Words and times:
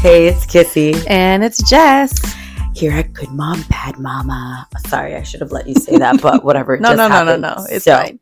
Hey, 0.00 0.28
it's 0.28 0.46
Kissie. 0.46 1.04
And 1.10 1.44
it's 1.44 1.62
Jess. 1.68 2.34
Here 2.74 2.90
at 2.92 3.12
Good 3.12 3.28
Mom, 3.32 3.62
Bad 3.68 3.98
Mama. 3.98 4.66
Sorry, 4.86 5.14
I 5.14 5.22
should 5.22 5.42
have 5.42 5.52
let 5.52 5.68
you 5.68 5.74
say 5.74 5.98
that, 5.98 6.22
but 6.22 6.42
whatever. 6.44 6.78
no, 6.78 6.94
no, 6.94 7.06
no, 7.06 7.22
no, 7.22 7.36
no. 7.36 7.66
It's 7.68 7.84
so, 7.84 7.98
fine. 7.98 8.18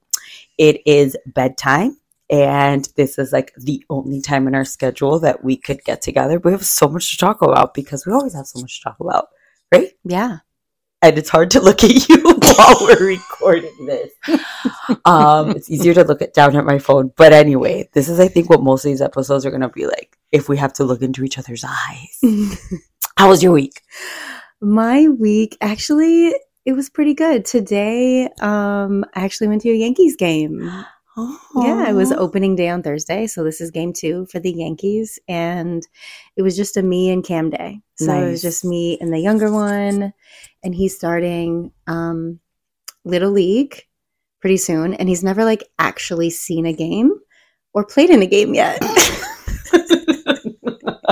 It 0.59 0.83
is 0.87 1.17
bedtime, 1.27 1.97
and 2.29 2.89
this 2.97 3.17
is 3.17 3.33
like 3.33 3.53
the 3.57 3.85
only 3.91 4.21
time 4.21 4.49
in 4.49 4.57
our 4.57 4.65
schedule 4.65 5.21
that 5.21 5.45
we 5.45 5.57
could 5.57 5.85
get 5.85 6.03
together. 6.03 6.41
We 6.41 6.51
have 6.51 6.67
so 6.67 6.89
much 6.89 7.13
to 7.13 7.17
talk 7.17 7.43
about 7.43 7.75
because 7.75 8.05
we 8.05 8.13
always 8.13 8.35
have 8.35 8.49
so 8.49 8.61
much 8.61 8.79
to 8.79 8.83
talk 8.83 8.99
about, 8.99 9.29
right? 9.73 9.93
Yeah. 10.03 10.39
And 11.01 11.17
it's 11.17 11.29
hard 11.29 11.51
to 11.53 11.61
look 11.61 11.85
at 11.85 12.09
you 12.09 12.23
while 12.23 12.77
we're 12.81 13.07
recording 13.07 13.87
this. 13.87 14.13
Um, 15.05 15.51
it's 15.51 15.71
easier 15.71 15.95
to 15.95 16.05
look 16.05 16.23
at 16.23 16.35
down 16.35 16.57
at 16.57 16.65
my 16.65 16.79
phone. 16.79 17.13
But 17.17 17.33
anyway, 17.33 17.89
this 17.93 18.09
is 18.09 18.19
I 18.19 18.29
think 18.29 18.51
what 18.51 18.63
most 18.63 18.85
of 18.85 18.91
these 18.91 19.03
episodes 19.03 19.47
are 19.47 19.51
gonna 19.51 19.69
be 19.69 19.87
like 19.87 20.19
if 20.33 20.49
we 20.49 20.57
have 20.57 20.73
to 20.75 20.85
look 20.85 21.03
into 21.03 21.25
each 21.25 21.39
other's 21.39 21.65
eyes. 21.65 22.21
How 23.17 23.29
was 23.29 23.43
your 23.43 23.53
week? 23.53 23.83
My 24.61 25.09
week 25.09 25.57
actually 25.61 26.35
it 26.65 26.73
was 26.73 26.91
pretty 26.91 27.15
good. 27.15 27.45
Today, 27.45 28.29
um, 28.41 29.05
I 29.15 29.25
actually 29.25 29.49
went 29.49 29.63
to 29.63 29.71
a 29.71 29.75
Yankees 29.75 30.17
game. 30.17 30.71
Yeah, 31.57 31.89
it 31.89 31.95
was 31.95 32.13
opening 32.13 32.57
day 32.57 32.69
on 32.69 32.83
Thursday, 32.83 33.27
so 33.27 33.45
this 33.45 33.61
is 33.61 33.71
game 33.71 33.93
two 33.93 34.27
for 34.27 34.39
the 34.39 34.53
Yankees, 34.53 35.19
and 35.29 35.87
it 36.37 36.43
was 36.43 36.57
just 36.57 36.77
a 36.77 36.83
me 36.83 37.11
and 37.11 37.25
Cam 37.25 37.51
day. 37.51 37.81
So 37.97 38.13
it 38.13 38.31
was 38.31 38.43
just 38.43 38.65
me 38.65 38.97
and 39.01 39.13
the 39.13 39.19
younger 39.19 39.51
one, 39.51 40.13
and 40.63 40.75
he's 40.75 40.97
starting 40.97 41.73
um, 41.87 42.39
little 43.05 43.31
league 43.31 43.83
pretty 44.41 44.57
soon, 44.57 44.95
and 44.95 45.09
he's 45.09 45.25
never 45.25 45.45
like 45.45 45.65
actually 45.79 46.31
seen 46.31 46.67
a 46.67 46.73
game 46.73 47.13
or 47.75 47.85
played 47.85 48.11
in 48.11 48.23
a 48.23 48.27
game 48.27 48.55
yet. 48.55 48.79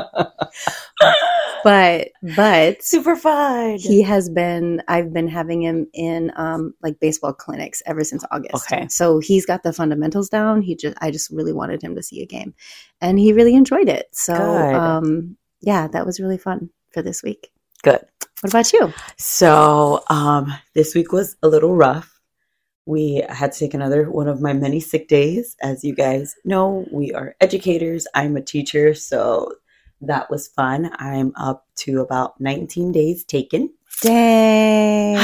but 1.66 2.34
but 2.36 2.82
super 2.82 3.16
fun. 3.16 3.76
he 3.78 4.02
has 4.02 4.28
been 4.30 4.82
i've 4.88 5.12
been 5.12 5.28
having 5.28 5.60
him 5.62 5.86
in 5.92 6.32
um 6.36 6.72
like 6.82 6.98
baseball 7.00 7.32
clinics 7.32 7.82
ever 7.86 8.02
since 8.04 8.24
august 8.30 8.70
Okay. 8.72 8.86
so 8.88 9.18
he's 9.18 9.44
got 9.46 9.62
the 9.62 9.72
fundamentals 9.72 10.28
down 10.28 10.62
he 10.62 10.74
just 10.74 10.96
i 11.00 11.10
just 11.10 11.30
really 11.30 11.52
wanted 11.52 11.82
him 11.82 11.94
to 11.94 12.02
see 12.02 12.22
a 12.22 12.26
game 12.26 12.54
and 13.00 13.18
he 13.18 13.32
really 13.32 13.54
enjoyed 13.54 13.88
it 13.88 14.06
so 14.12 14.34
Good. 14.34 14.74
um 14.74 15.36
yeah 15.60 15.86
that 15.88 16.06
was 16.06 16.20
really 16.20 16.38
fun 16.38 16.70
for 16.92 17.02
this 17.02 17.22
week 17.22 17.50
Good. 17.82 18.00
what 18.40 18.50
about 18.52 18.72
you 18.72 18.92
So 19.18 20.02
um, 20.08 20.52
this 20.74 20.94
week 20.94 21.12
was 21.12 21.36
a 21.42 21.48
little 21.48 21.74
rough. 21.76 22.10
We 22.86 23.24
had 23.28 23.52
to 23.52 23.58
take 23.58 23.74
another 23.74 24.10
one 24.10 24.28
of 24.28 24.40
my 24.40 24.52
many 24.52 24.80
sick 24.80 25.08
days. 25.08 25.56
As 25.60 25.82
you 25.84 25.94
guys 25.94 26.34
know, 26.44 26.86
we 26.92 27.12
are 27.12 27.34
educators. 27.40 28.06
I'm 28.14 28.36
a 28.36 28.40
teacher, 28.42 28.94
so 28.94 29.52
that 30.00 30.30
was 30.30 30.48
fun. 30.48 30.90
I'm 30.98 31.32
up 31.36 31.66
to 31.76 32.00
about 32.00 32.40
19 32.40 32.92
days 32.92 33.24
taken. 33.24 33.72
dang 34.02 35.16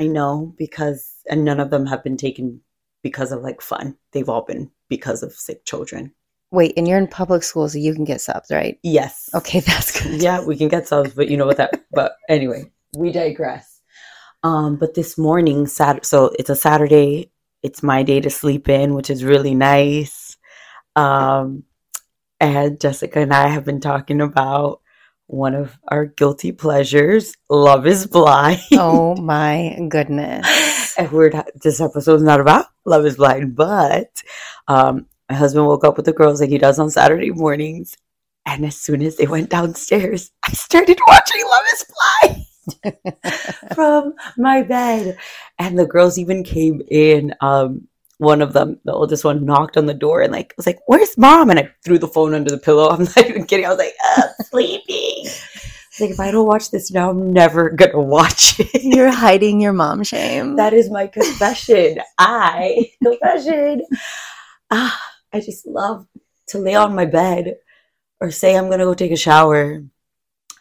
I 0.00 0.06
know 0.06 0.54
because 0.58 1.12
and 1.30 1.44
none 1.44 1.60
of 1.60 1.70
them 1.70 1.86
have 1.86 2.02
been 2.02 2.16
taken 2.16 2.60
because 3.02 3.32
of 3.32 3.42
like 3.42 3.60
fun. 3.60 3.96
They've 4.12 4.28
all 4.28 4.42
been 4.44 4.70
because 4.88 5.22
of 5.22 5.32
sick 5.32 5.64
children. 5.64 6.12
wait 6.50 6.72
and 6.76 6.88
you're 6.88 6.98
in 6.98 7.06
public 7.06 7.42
school 7.44 7.68
so 7.68 7.78
you 7.78 7.94
can 7.94 8.04
get 8.04 8.20
subs 8.20 8.50
right 8.50 8.78
Yes. 8.82 9.30
okay 9.34 9.60
that's 9.68 10.02
good 10.02 10.20
yeah, 10.20 10.44
we 10.44 10.56
can 10.56 10.68
get 10.68 10.88
subs, 10.88 11.14
but 11.14 11.28
you 11.28 11.36
know 11.36 11.46
what 11.46 11.58
that. 11.58 11.84
But 11.92 12.16
anyway, 12.28 12.64
we 12.96 13.12
digress. 13.12 13.80
Um, 14.42 14.76
but 14.76 14.94
this 14.94 15.16
morning, 15.18 15.66
Sat. 15.66 16.04
So 16.06 16.32
it's 16.38 16.50
a 16.50 16.56
Saturday. 16.56 17.30
It's 17.62 17.82
my 17.82 18.02
day 18.02 18.20
to 18.20 18.30
sleep 18.30 18.68
in, 18.68 18.94
which 18.94 19.10
is 19.10 19.22
really 19.22 19.54
nice. 19.54 20.36
Um, 20.96 21.62
and 22.40 22.80
Jessica 22.80 23.20
and 23.20 23.32
I 23.32 23.48
have 23.48 23.64
been 23.64 23.80
talking 23.80 24.20
about 24.20 24.80
one 25.26 25.54
of 25.54 25.78
our 25.88 26.06
guilty 26.06 26.52
pleasures, 26.52 27.36
Love 27.48 27.86
Is 27.86 28.06
Blind. 28.06 28.60
oh 28.72 29.14
my 29.20 29.78
goodness 29.88 30.70
and 31.00 31.10
we're 31.12 31.30
not, 31.30 31.48
this 31.62 31.80
episode's 31.80 32.22
not 32.22 32.40
about 32.40 32.66
Love 32.84 33.06
Is 33.06 33.16
Blind, 33.16 33.56
but 33.56 34.10
um, 34.68 35.06
my 35.28 35.34
husband 35.36 35.66
woke 35.66 35.84
up 35.84 35.96
with 35.96 36.06
the 36.06 36.12
girls 36.12 36.40
like 36.40 36.50
he 36.50 36.58
does 36.58 36.78
on 36.78 36.90
Saturday 36.90 37.30
mornings, 37.30 37.96
and 38.46 38.66
as 38.66 38.76
soon 38.76 39.02
as 39.02 39.16
they 39.16 39.26
went 39.26 39.50
downstairs, 39.50 40.30
I 40.42 40.52
started 40.52 40.98
watching 41.06 41.42
Love 41.44 41.62
Is 41.72 41.86
Blind 42.84 43.04
from 43.74 44.14
my 44.36 44.62
bed, 44.62 45.18
and 45.58 45.78
the 45.78 45.86
girls 45.86 46.18
even 46.18 46.44
came 46.44 46.82
in. 46.90 47.34
Um, 47.40 47.88
one 48.20 48.42
of 48.42 48.52
them, 48.52 48.78
the 48.84 48.92
oldest 48.92 49.24
one, 49.24 49.44
knocked 49.44 49.76
on 49.76 49.86
the 49.86 49.94
door 49.94 50.20
and 50.22 50.32
like 50.32 50.54
was 50.56 50.66
like, 50.66 50.78
"Where's 50.86 51.16
mom?" 51.16 51.50
And 51.50 51.58
I 51.58 51.70
threw 51.84 51.98
the 51.98 52.08
phone 52.08 52.34
under 52.34 52.50
the 52.50 52.58
pillow. 52.58 52.88
I'm 52.90 53.04
not 53.04 53.26
even 53.26 53.46
kidding. 53.46 53.66
I 53.66 53.70
was 53.70 53.78
like, 53.78 53.94
uh, 54.16 54.28
"Sleeping." 54.44 55.26
Like 55.98 56.10
if 56.10 56.20
I 56.20 56.30
don't 56.30 56.46
watch 56.46 56.70
this 56.70 56.90
now, 56.90 57.10
I'm 57.10 57.30
never 57.30 57.68
gonna 57.68 58.00
watch 58.00 58.58
it. 58.58 58.82
you're 58.82 59.10
hiding 59.12 59.60
your 59.60 59.74
mom 59.74 60.02
shame 60.02 60.56
That 60.56 60.72
is 60.72 60.88
my 60.88 61.06
confession. 61.06 61.98
I 62.18 62.90
confession. 63.02 63.82
Ah, 64.70 64.98
I 65.30 65.40
just 65.40 65.66
love 65.66 66.06
to 66.48 66.58
lay 66.58 66.74
on 66.74 66.94
my 66.94 67.04
bed 67.04 67.56
or 68.18 68.30
say 68.30 68.56
I'm 68.56 68.70
gonna 68.70 68.84
go 68.84 68.94
take 68.94 69.12
a 69.12 69.16
shower 69.16 69.84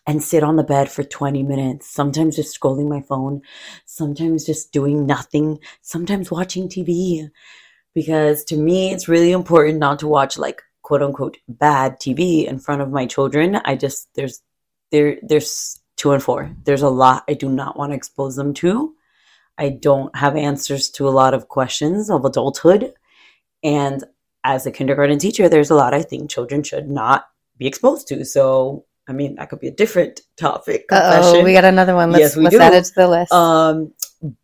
and 0.09 0.24
sit 0.24 0.42
on 0.42 0.56
the 0.56 0.64
bed 0.64 0.90
for 0.90 1.03
20 1.03 1.44
minutes. 1.44 1.88
Sometimes 1.88 2.36
just 2.36 2.59
scrolling 2.59 2.90
my 2.90 3.00
phone, 3.00 3.44
sometimes 3.86 4.44
just 4.44 4.72
doing 4.72 5.06
nothing, 5.06 5.59
sometimes 5.81 6.31
watching 6.31 6.68
TV. 6.68 7.30
Because 7.94 8.44
to 8.46 8.58
me, 8.58 8.92
it's 8.92 9.08
really 9.08 9.31
important 9.31 9.78
not 9.78 10.00
to 10.00 10.08
watch 10.08 10.36
like 10.36 10.64
quote 10.81 11.03
unquote 11.03 11.38
bad 11.47 12.00
TV 12.00 12.47
in 12.47 12.58
front 12.58 12.81
of 12.81 12.90
my 12.90 13.06
children. 13.06 13.62
I 13.66 13.75
just 13.75 14.09
there's 14.16 14.42
there 14.92 15.18
there's 15.22 15.80
two 15.96 16.12
and 16.12 16.24
four. 16.24 16.56
There's 16.64 16.81
a 16.81 16.90
lot 16.90 17.24
I 17.30 17.36
do 17.36 17.47
not 17.47 17.78
want 17.78 17.91
to 17.91 17.96
expose 17.96 18.36
them 18.36 18.56
to. 18.56 18.96
I 19.59 19.70
don't 19.70 20.16
have 20.16 20.36
answers 20.36 20.90
to 20.91 21.08
a 21.08 21.12
lot 21.22 21.36
of 21.36 21.50
questions 21.50 22.09
of 22.09 22.26
adulthood. 22.26 22.94
And 23.64 24.03
as 24.44 24.66
a 24.66 24.72
kindergarten 24.72 25.20
teacher, 25.20 25.47
there's 25.47 25.70
a 25.70 25.76
lot 25.76 25.94
I 25.94 26.02
think 26.02 26.31
children 26.31 26.64
should 26.64 26.90
not 26.90 27.26
be 27.59 27.68
exposed 27.68 28.08
to. 28.08 28.26
So, 28.26 28.86
I 29.09 29.14
mean, 29.14 29.36
that 29.36 29.50
could 29.50 29.59
be 29.59 29.68
a 29.68 29.72
different 29.72 30.22
topic. 30.38 30.86
oh 30.92 31.44
we 31.44 31.53
got 31.53 31.66
another 31.66 31.96
one 31.96 32.12
let's, 32.12 32.22
Yes, 32.22 32.36
we 32.38 32.44
let's 32.44 32.56
do. 32.56 32.62
add 32.62 32.74
it 32.74 32.86
to 32.86 32.94
the 32.96 33.08
list 33.08 33.34
Um, 33.34 33.94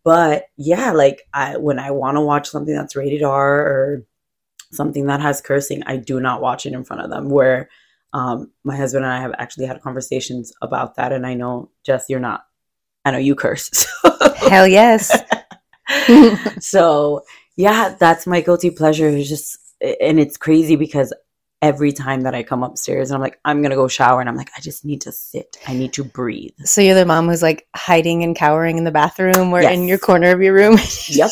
but 0.04 0.46
yeah, 0.56 0.92
like 0.92 1.22
I 1.32 1.56
when 1.56 1.78
I 1.78 1.90
want 1.92 2.16
to 2.16 2.20
watch 2.20 2.48
something 2.48 2.74
that's 2.74 2.96
rated 2.96 3.22
R 3.22 3.58
or 3.60 4.06
something 4.72 5.06
that 5.06 5.20
has 5.20 5.40
cursing, 5.40 5.82
I 5.86 5.96
do 5.96 6.20
not 6.20 6.42
watch 6.42 6.66
it 6.66 6.72
in 6.72 6.84
front 6.84 7.02
of 7.02 7.10
them. 7.10 7.30
Where 7.30 7.68
um, 8.12 8.50
my 8.64 8.76
husband 8.76 9.04
and 9.04 9.14
I 9.14 9.20
have 9.20 9.34
actually 9.38 9.66
had 9.66 9.82
conversations 9.82 10.52
about 10.60 10.96
that, 10.96 11.12
and 11.12 11.26
I 11.26 11.34
know 11.34 11.70
Jess, 11.84 12.06
you're 12.08 12.20
not. 12.20 12.44
I 13.04 13.12
know 13.12 13.18
you 13.18 13.34
curse. 13.34 13.70
So 14.06 14.48
hell 14.48 14.66
yes 14.68 15.10
so 16.60 17.22
yeah, 17.56 17.96
that's 17.98 18.26
my 18.26 18.40
guilty 18.40 18.70
pleasure. 18.70 19.08
It's 19.08 19.28
just, 19.28 19.58
and 19.80 20.20
it's 20.20 20.36
crazy 20.36 20.76
because 20.76 21.12
every 21.66 21.92
time 21.92 22.20
that 22.20 22.34
I 22.34 22.44
come 22.44 22.62
upstairs 22.62 23.10
and 23.10 23.16
I'm 23.16 23.20
like, 23.20 23.40
I'm 23.44 23.60
gonna 23.60 23.74
go 23.74 23.88
shower, 23.88 24.20
and 24.20 24.28
I'm 24.28 24.36
like, 24.36 24.50
I 24.56 24.60
just 24.60 24.84
need 24.84 25.00
to 25.02 25.12
sit. 25.12 25.58
I 25.66 25.74
need 25.74 25.92
to 25.94 26.04
breathe. 26.04 26.52
So 26.64 26.80
you're 26.80 26.94
the 26.94 27.04
mom 27.04 27.28
who's 27.28 27.42
like 27.42 27.66
hiding 27.74 28.22
and 28.22 28.36
cowering 28.36 28.78
in 28.78 28.84
the 28.84 28.92
bathroom 28.92 29.52
or 29.52 29.60
in 29.60 29.88
your 29.88 29.98
corner 29.98 30.30
of 30.30 30.40
your 30.40 30.54
room. 30.54 30.78
Yep. 31.08 31.30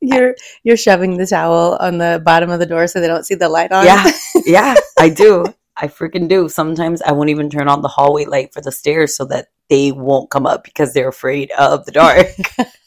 you're 0.00 0.34
you're 0.62 0.76
shoving 0.76 1.16
the 1.16 1.26
towel 1.26 1.76
on 1.80 1.98
the 1.98 2.22
bottom 2.24 2.50
of 2.50 2.60
the 2.60 2.66
door 2.66 2.86
so 2.86 3.00
they 3.00 3.06
don't 3.06 3.24
see 3.24 3.34
the 3.34 3.48
light 3.48 3.72
on. 3.72 3.84
Yeah, 3.84 4.10
yeah, 4.46 4.74
I 4.98 5.08
do. 5.08 5.44
I 5.76 5.88
freaking 5.88 6.28
do. 6.28 6.48
Sometimes 6.48 7.02
I 7.02 7.12
won't 7.12 7.30
even 7.30 7.50
turn 7.50 7.68
on 7.68 7.82
the 7.82 7.88
hallway 7.88 8.24
light 8.24 8.54
for 8.54 8.60
the 8.60 8.72
stairs 8.72 9.16
so 9.16 9.24
that 9.26 9.48
they 9.68 9.92
won't 9.92 10.30
come 10.30 10.46
up 10.46 10.64
because 10.64 10.92
they're 10.94 11.08
afraid 11.08 11.50
of 11.58 11.84
the 11.84 11.92
dark. 11.92 12.28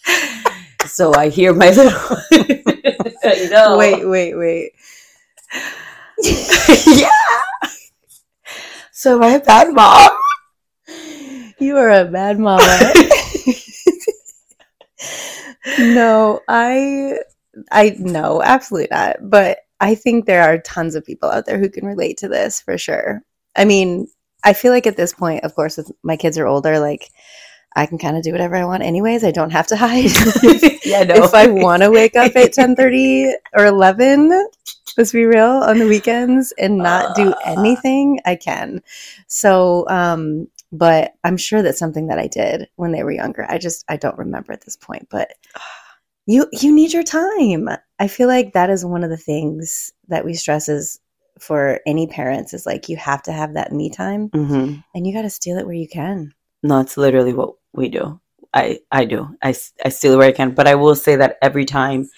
so 0.87 1.13
I 1.13 1.29
hear 1.29 1.53
my 1.53 1.69
little. 1.69 2.17
know. 3.49 3.77
Wait, 3.77 4.07
wait, 4.07 4.35
wait. 4.35 4.71
yeah. 6.85 7.09
So 8.91 9.15
am 9.15 9.23
I 9.23 9.35
a 9.35 9.39
bad 9.39 9.73
mom? 9.73 10.11
You 11.59 11.77
are 11.77 11.89
a 11.89 12.05
bad 12.05 12.39
mama. 12.39 12.93
no, 15.79 16.41
I 16.47 17.19
I 17.71 17.95
no, 17.99 18.41
absolutely 18.41 18.89
not. 18.91 19.17
But 19.21 19.59
I 19.79 19.95
think 19.95 20.25
there 20.25 20.43
are 20.43 20.57
tons 20.59 20.95
of 20.95 21.05
people 21.05 21.29
out 21.29 21.45
there 21.45 21.57
who 21.57 21.69
can 21.69 21.85
relate 21.85 22.17
to 22.17 22.27
this 22.27 22.61
for 22.61 22.77
sure. 22.77 23.21
I 23.55 23.65
mean, 23.65 24.07
I 24.43 24.53
feel 24.53 24.71
like 24.71 24.87
at 24.87 24.97
this 24.97 25.13
point, 25.13 25.43
of 25.43 25.55
course, 25.55 25.77
with 25.77 25.91
my 26.03 26.17
kids 26.17 26.37
are 26.37 26.47
older, 26.47 26.79
like 26.79 27.09
I 27.75 27.85
can 27.85 27.97
kind 27.97 28.17
of 28.17 28.23
do 28.23 28.31
whatever 28.31 28.55
I 28.55 28.65
want 28.65 28.83
anyways. 28.83 29.23
I 29.23 29.31
don't 29.31 29.51
have 29.51 29.67
to 29.67 29.77
hide. 29.77 30.11
yeah, 30.85 31.03
no. 31.03 31.23
if 31.23 31.33
I 31.33 31.47
want 31.47 31.83
to 31.83 31.91
wake 31.91 32.15
up 32.15 32.35
at 32.35 32.53
10:30 32.53 33.33
or 33.53 33.65
11, 33.65 34.47
let's 34.97 35.11
be 35.11 35.25
real, 35.25 35.45
on 35.63 35.79
the 35.79 35.87
weekends 35.87 36.51
and 36.57 36.77
not 36.77 37.15
do 37.15 37.33
Ah. 37.45 37.53
anything, 37.57 38.19
I 38.25 38.35
can. 38.35 38.81
So, 39.27 39.85
um 39.89 40.47
but 40.71 41.13
I'm 41.23 41.35
sure 41.37 41.63
that's 41.63 41.79
something 41.79 42.07
that 42.07 42.19
I 42.19 42.27
did 42.27 42.69
when 42.75 42.91
they 42.91 43.03
were 43.03 43.11
younger. 43.11 43.45
I 43.49 43.57
just 43.57 43.83
I 43.89 43.97
don't 43.97 44.17
remember 44.17 44.53
at 44.53 44.61
this 44.61 44.75
point, 44.77 45.07
but 45.09 45.31
you 46.25 46.47
you 46.51 46.73
need 46.73 46.93
your 46.93 47.03
time. 47.03 47.69
I 47.99 48.07
feel 48.07 48.27
like 48.27 48.53
that 48.53 48.69
is 48.69 48.85
one 48.85 49.03
of 49.03 49.09
the 49.09 49.17
things 49.17 49.91
that 50.09 50.25
we 50.25 50.33
stress 50.35 50.69
as 50.69 50.99
for 51.39 51.79
any 51.87 52.05
parents 52.07 52.53
is 52.53 52.65
like 52.65 52.89
you 52.89 52.97
have 52.97 53.23
to 53.23 53.31
have 53.31 53.53
that 53.53 53.71
me 53.71 53.89
time 53.89 54.29
hmm 54.33 54.73
and 54.93 55.07
you 55.07 55.13
got 55.13 55.21
to 55.21 55.29
steal 55.29 55.57
it 55.57 55.65
where 55.65 55.75
you 55.75 55.87
can. 55.87 56.33
No, 56.63 56.79
it's 56.81 56.97
literally 56.97 57.33
what 57.33 57.53
we 57.73 57.87
do. 57.89 58.19
I 58.53 58.79
I 58.91 59.05
do. 59.05 59.35
I 59.41 59.55
I 59.85 59.89
steal 59.89 60.13
it 60.13 60.17
where 60.17 60.27
I 60.27 60.33
can, 60.33 60.51
but 60.53 60.67
I 60.67 60.75
will 60.75 60.95
say 60.95 61.15
that 61.15 61.37
every 61.41 61.65
time 61.65 62.09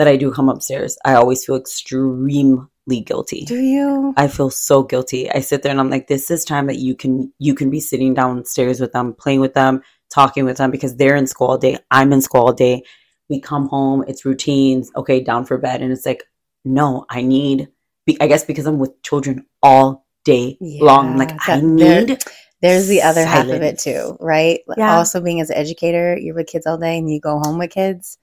that 0.00 0.08
I 0.08 0.16
do 0.16 0.32
come 0.32 0.48
upstairs, 0.48 0.96
I 1.04 1.12
always 1.12 1.44
feel 1.44 1.56
extremely 1.56 3.00
guilty. 3.04 3.44
Do 3.44 3.60
you? 3.60 4.14
I 4.16 4.28
feel 4.28 4.48
so 4.48 4.82
guilty. 4.82 5.30
I 5.30 5.40
sit 5.40 5.62
there 5.62 5.70
and 5.70 5.78
I'm 5.78 5.90
like, 5.90 6.06
this 6.06 6.30
is 6.30 6.42
time 6.42 6.68
that 6.68 6.78
you 6.78 6.94
can 6.96 7.30
you 7.38 7.54
can 7.54 7.68
be 7.68 7.80
sitting 7.80 8.14
downstairs 8.14 8.80
with 8.80 8.92
them, 8.92 9.12
playing 9.12 9.40
with 9.40 9.52
them, 9.52 9.82
talking 10.10 10.46
with 10.46 10.56
them 10.56 10.70
because 10.70 10.96
they're 10.96 11.16
in 11.16 11.26
school 11.26 11.48
all 11.48 11.58
day. 11.58 11.76
I'm 11.90 12.14
in 12.14 12.22
school 12.22 12.46
all 12.46 12.52
day. 12.54 12.82
We 13.28 13.42
come 13.42 13.68
home, 13.68 14.02
it's 14.08 14.24
routines. 14.24 14.90
Okay, 14.96 15.20
down 15.20 15.44
for 15.44 15.58
bed, 15.58 15.82
and 15.82 15.92
it's 15.92 16.06
like, 16.06 16.24
no, 16.64 17.04
I 17.10 17.20
need. 17.20 17.68
be- 18.06 18.18
I 18.22 18.26
guess 18.26 18.44
because 18.44 18.64
I'm 18.66 18.78
with 18.78 19.02
children 19.02 19.44
all 19.62 20.06
day 20.24 20.56
long. 20.60 21.18
Like 21.18 21.32
I 21.46 21.60
there- 21.60 22.06
need. 22.06 22.18
There's 22.62 22.88
the 22.88 23.02
other 23.02 23.24
half 23.26 23.48
of 23.48 23.62
it 23.62 23.78
too, 23.78 24.16
right? 24.18 24.60
Yeah. 24.78 24.96
Also, 24.96 25.20
being 25.20 25.40
as 25.42 25.48
an 25.50 25.56
educator, 25.56 26.16
you're 26.18 26.34
with 26.34 26.46
kids 26.46 26.66
all 26.66 26.78
day 26.78 26.96
and 26.98 27.10
you 27.10 27.20
go 27.20 27.38
home 27.38 27.58
with 27.58 27.70
kids. 27.70 28.16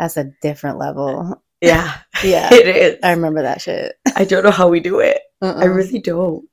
That's 0.00 0.16
a 0.16 0.32
different 0.42 0.78
level. 0.78 1.42
Yeah, 1.62 1.98
Yeah. 2.24 2.48
it 2.54 2.66
is. 2.74 2.98
I 3.02 3.10
remember 3.12 3.42
that 3.42 3.60
shit. 3.60 3.92
I 4.16 4.24
don't 4.24 4.44
know 4.44 4.50
how 4.50 4.68
we 4.68 4.80
do 4.80 5.00
it. 5.00 5.20
I 5.42 5.46
Uh-uh. 5.46 5.66
really 5.66 5.98
don't. 5.98 6.48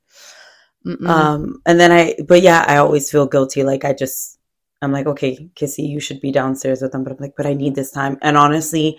Mm-mm. 0.86 1.08
Um, 1.08 1.62
and 1.64 1.80
then 1.80 1.90
I, 1.90 2.14
but 2.28 2.42
yeah, 2.42 2.62
I 2.68 2.76
always 2.76 3.10
feel 3.10 3.26
guilty. 3.26 3.62
Like 3.62 3.86
I 3.86 3.94
just, 3.94 4.38
I'm 4.82 4.92
like, 4.92 5.06
okay, 5.06 5.48
Kissie, 5.56 5.88
you 5.88 5.98
should 5.98 6.20
be 6.20 6.30
downstairs 6.30 6.82
with 6.82 6.92
them. 6.92 7.04
But 7.04 7.12
I'm 7.12 7.18
like, 7.20 7.36
but 7.38 7.46
I 7.46 7.54
need 7.54 7.74
this 7.74 7.90
time. 7.90 8.18
And 8.20 8.36
honestly, 8.36 8.98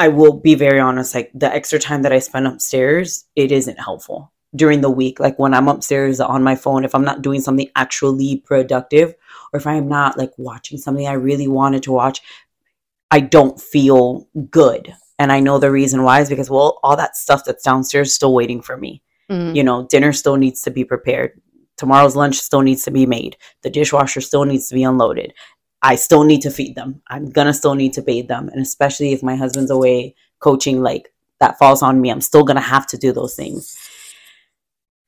I 0.00 0.08
will 0.08 0.32
be 0.40 0.56
very 0.56 0.80
honest. 0.80 1.14
Like 1.14 1.30
the 1.34 1.54
extra 1.54 1.78
time 1.78 2.02
that 2.02 2.12
I 2.12 2.18
spend 2.18 2.48
upstairs, 2.48 3.26
it 3.36 3.52
isn't 3.52 3.78
helpful 3.78 4.32
during 4.56 4.80
the 4.80 4.90
week. 4.90 5.20
Like 5.20 5.38
when 5.38 5.54
I'm 5.54 5.68
upstairs 5.68 6.18
on 6.20 6.42
my 6.42 6.56
phone, 6.56 6.84
if 6.84 6.96
I'm 6.96 7.04
not 7.04 7.22
doing 7.22 7.40
something 7.42 7.70
actually 7.76 8.38
productive, 8.38 9.14
or 9.52 9.58
if 9.60 9.68
I'm 9.68 9.86
not 9.88 10.18
like 10.18 10.32
watching 10.36 10.78
something 10.78 11.06
I 11.06 11.12
really 11.12 11.46
wanted 11.46 11.84
to 11.84 11.92
watch, 11.92 12.22
I 13.10 13.20
don't 13.20 13.60
feel 13.60 14.28
good. 14.50 14.94
And 15.18 15.30
I 15.30 15.40
know 15.40 15.58
the 15.58 15.70
reason 15.70 16.02
why 16.02 16.20
is 16.20 16.28
because, 16.28 16.48
well, 16.48 16.78
all 16.82 16.96
that 16.96 17.16
stuff 17.16 17.42
that's 17.44 17.64
downstairs 17.64 18.08
is 18.08 18.14
still 18.14 18.32
waiting 18.32 18.62
for 18.62 18.76
me. 18.76 19.02
Mm. 19.30 19.54
you 19.54 19.62
know 19.62 19.86
dinner 19.86 20.12
still 20.12 20.36
needs 20.36 20.60
to 20.62 20.70
be 20.70 20.84
prepared. 20.84 21.40
Tomorrow's 21.76 22.16
lunch 22.16 22.40
still 22.40 22.62
needs 22.62 22.82
to 22.84 22.90
be 22.90 23.06
made. 23.06 23.36
The 23.62 23.70
dishwasher 23.70 24.20
still 24.20 24.44
needs 24.44 24.68
to 24.68 24.74
be 24.74 24.82
unloaded. 24.82 25.32
I 25.82 25.94
still 25.94 26.24
need 26.24 26.42
to 26.42 26.50
feed 26.50 26.74
them. 26.74 27.00
I'm 27.08 27.30
gonna 27.30 27.54
still 27.54 27.76
need 27.76 27.92
to 27.92 28.02
bathe 28.02 28.26
them. 28.26 28.48
And 28.48 28.60
especially 28.60 29.12
if 29.12 29.22
my 29.22 29.36
husband's 29.36 29.70
away 29.70 30.16
coaching 30.40 30.82
like 30.82 31.12
that 31.38 31.58
falls 31.58 31.82
on 31.82 32.00
me 32.00 32.10
i'm 32.10 32.20
still 32.20 32.44
gonna 32.44 32.60
have 32.60 32.86
to 32.88 32.98
do 32.98 33.12
those 33.12 33.36
things. 33.36 33.78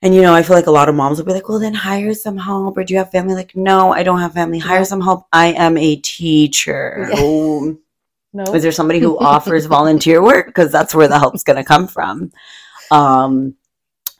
And 0.02 0.14
you 0.14 0.22
know 0.22 0.34
i 0.34 0.42
feel 0.44 0.54
like 0.54 0.66
a 0.66 0.70
lot 0.78 0.88
of 0.88 0.94
moms 0.94 1.18
will 1.18 1.26
be 1.26 1.32
like 1.32 1.48
well 1.48 1.58
then 1.58 1.74
hire 1.74 2.14
some 2.14 2.38
help 2.38 2.76
or 2.76 2.84
do 2.84 2.94
you 2.94 2.98
have 2.98 3.10
family? 3.10 3.34
Like 3.34 3.56
no 3.56 3.92
i 3.92 4.04
don't 4.04 4.20
have 4.20 4.34
family. 4.34 4.60
Hire 4.60 4.84
some 4.84 5.00
help. 5.00 5.26
I 5.32 5.46
am 5.48 5.76
a 5.76 5.96
teacher. 5.96 7.08
Yeah. 7.10 7.16
Oh, 7.18 7.76
No. 8.32 8.44
is 8.54 8.62
there 8.62 8.72
somebody 8.72 8.98
who 8.98 9.18
offers 9.32 9.66
volunteer 9.66 10.22
work 10.22 10.46
because 10.46 10.72
that's 10.72 10.94
where 10.94 11.08
the 11.08 11.18
help's 11.18 11.42
going 11.42 11.56
to 11.56 11.64
come 11.64 11.86
from 11.86 12.32
um 12.90 13.54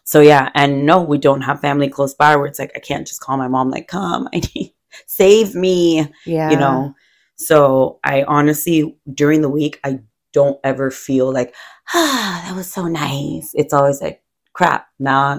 so 0.05 0.20
yeah 0.20 0.50
and 0.55 0.85
no 0.85 1.03
we 1.03 1.19
don't 1.19 1.43
have 1.43 1.61
family 1.61 1.88
close 1.88 2.14
by 2.14 2.37
where 2.37 2.47
it's 2.47 2.59
like 2.59 2.73
i 2.76 2.79
can't 2.79 3.06
just 3.06 3.20
call 3.20 3.37
my 3.37 3.49
mom 3.49 3.70
like 3.70 3.88
come 3.88 4.29
i 4.35 4.43
need 4.55 4.75
save 5.06 5.55
me 5.55 6.06
yeah. 6.26 6.50
you 6.50 6.56
know 6.56 6.94
so 7.37 7.99
i 8.05 8.23
honestly 8.25 8.97
during 9.14 9.41
the 9.41 9.49
week 9.49 9.81
i 9.85 9.99
don't 10.32 10.61
ever 10.64 10.91
feel 10.91 11.32
like 11.32 11.55
ah 11.94 12.43
that 12.47 12.55
was 12.55 12.70
so 12.70 12.87
nice 12.88 13.50
it's 13.55 13.73
always 13.73 14.00
like 14.03 14.23
crap 14.53 14.88
nah 14.99 15.38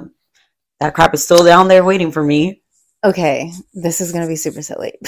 that 0.79 0.93
crap 0.93 1.13
is 1.13 1.23
still 1.23 1.43
down 1.43 1.67
there 1.67 1.83
waiting 1.83 2.11
for 2.11 2.23
me 2.23 2.63
Okay, 3.05 3.51
this 3.73 3.99
is 3.99 4.13
going 4.13 4.21
to 4.21 4.29
be 4.29 4.37
super 4.37 4.61
silly. 4.61 4.93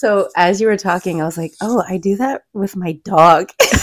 so, 0.00 0.30
as 0.34 0.62
you 0.62 0.66
were 0.66 0.78
talking, 0.78 1.20
I 1.20 1.26
was 1.26 1.36
like, 1.36 1.52
oh, 1.60 1.84
I 1.86 1.98
do 1.98 2.16
that 2.16 2.44
with 2.54 2.74
my 2.74 2.92
dog. 3.04 3.50
because 3.58 3.82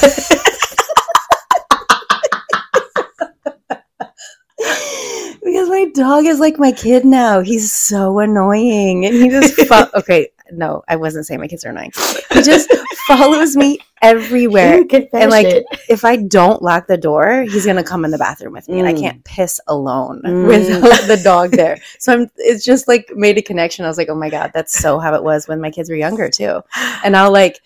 my 5.70 5.92
dog 5.94 6.26
is 6.26 6.40
like 6.40 6.58
my 6.58 6.72
kid 6.72 7.06
now. 7.06 7.42
He's 7.42 7.72
so 7.72 8.18
annoying. 8.18 9.06
And 9.06 9.14
he 9.14 9.30
just, 9.30 9.62
fo- 9.68 9.92
okay, 9.94 10.30
no, 10.52 10.84
I 10.88 10.96
wasn't 10.96 11.26
saying 11.26 11.40
my 11.40 11.48
kids 11.48 11.66
are 11.66 11.70
annoying. 11.70 11.92
He 12.32 12.42
just 12.42 12.72
follows 13.08 13.56
me 13.56 13.80
everywhere. 14.02 14.84
and 15.14 15.32
like, 15.32 15.64
if 15.90 16.04
I 16.06 16.18
don't 16.18 16.62
lock 16.62 16.88
the 16.88 16.98
door, 16.98 17.44
he's 17.44 17.66
gonna 17.66 17.84
come 17.84 18.06
in 18.06 18.12
the 18.12 18.18
bathroom 18.18 18.54
with 18.54 18.68
me, 18.70 18.80
and 18.80 18.88
I 18.88 18.94
Mm. 18.94 19.00
can't 19.00 19.24
piss 19.24 19.60
alone 19.68 20.22
Mm. 20.26 20.48
without 20.48 20.82
the 21.08 21.18
dog 21.24 21.52
there. 21.52 21.78
So 22.00 22.14
I'm. 22.14 22.32
It's 22.38 22.64
just 22.66 22.88
like 22.88 23.10
made 23.16 23.38
a 23.38 23.42
connection. 23.42 23.86
I 23.86 23.88
was 23.88 23.98
like, 23.98 24.10
oh 24.10 24.16
my 24.16 24.30
god, 24.30 24.52
that's 24.54 24.78
so 24.78 25.00
how 25.00 25.14
it 25.16 25.24
was 25.24 25.48
when 25.48 25.60
my 25.62 25.72
kids 25.72 25.90
were 25.90 25.96
younger 25.96 26.30
too. 26.30 26.62
And 27.04 27.16
I'll 27.18 27.32
like, 27.32 27.60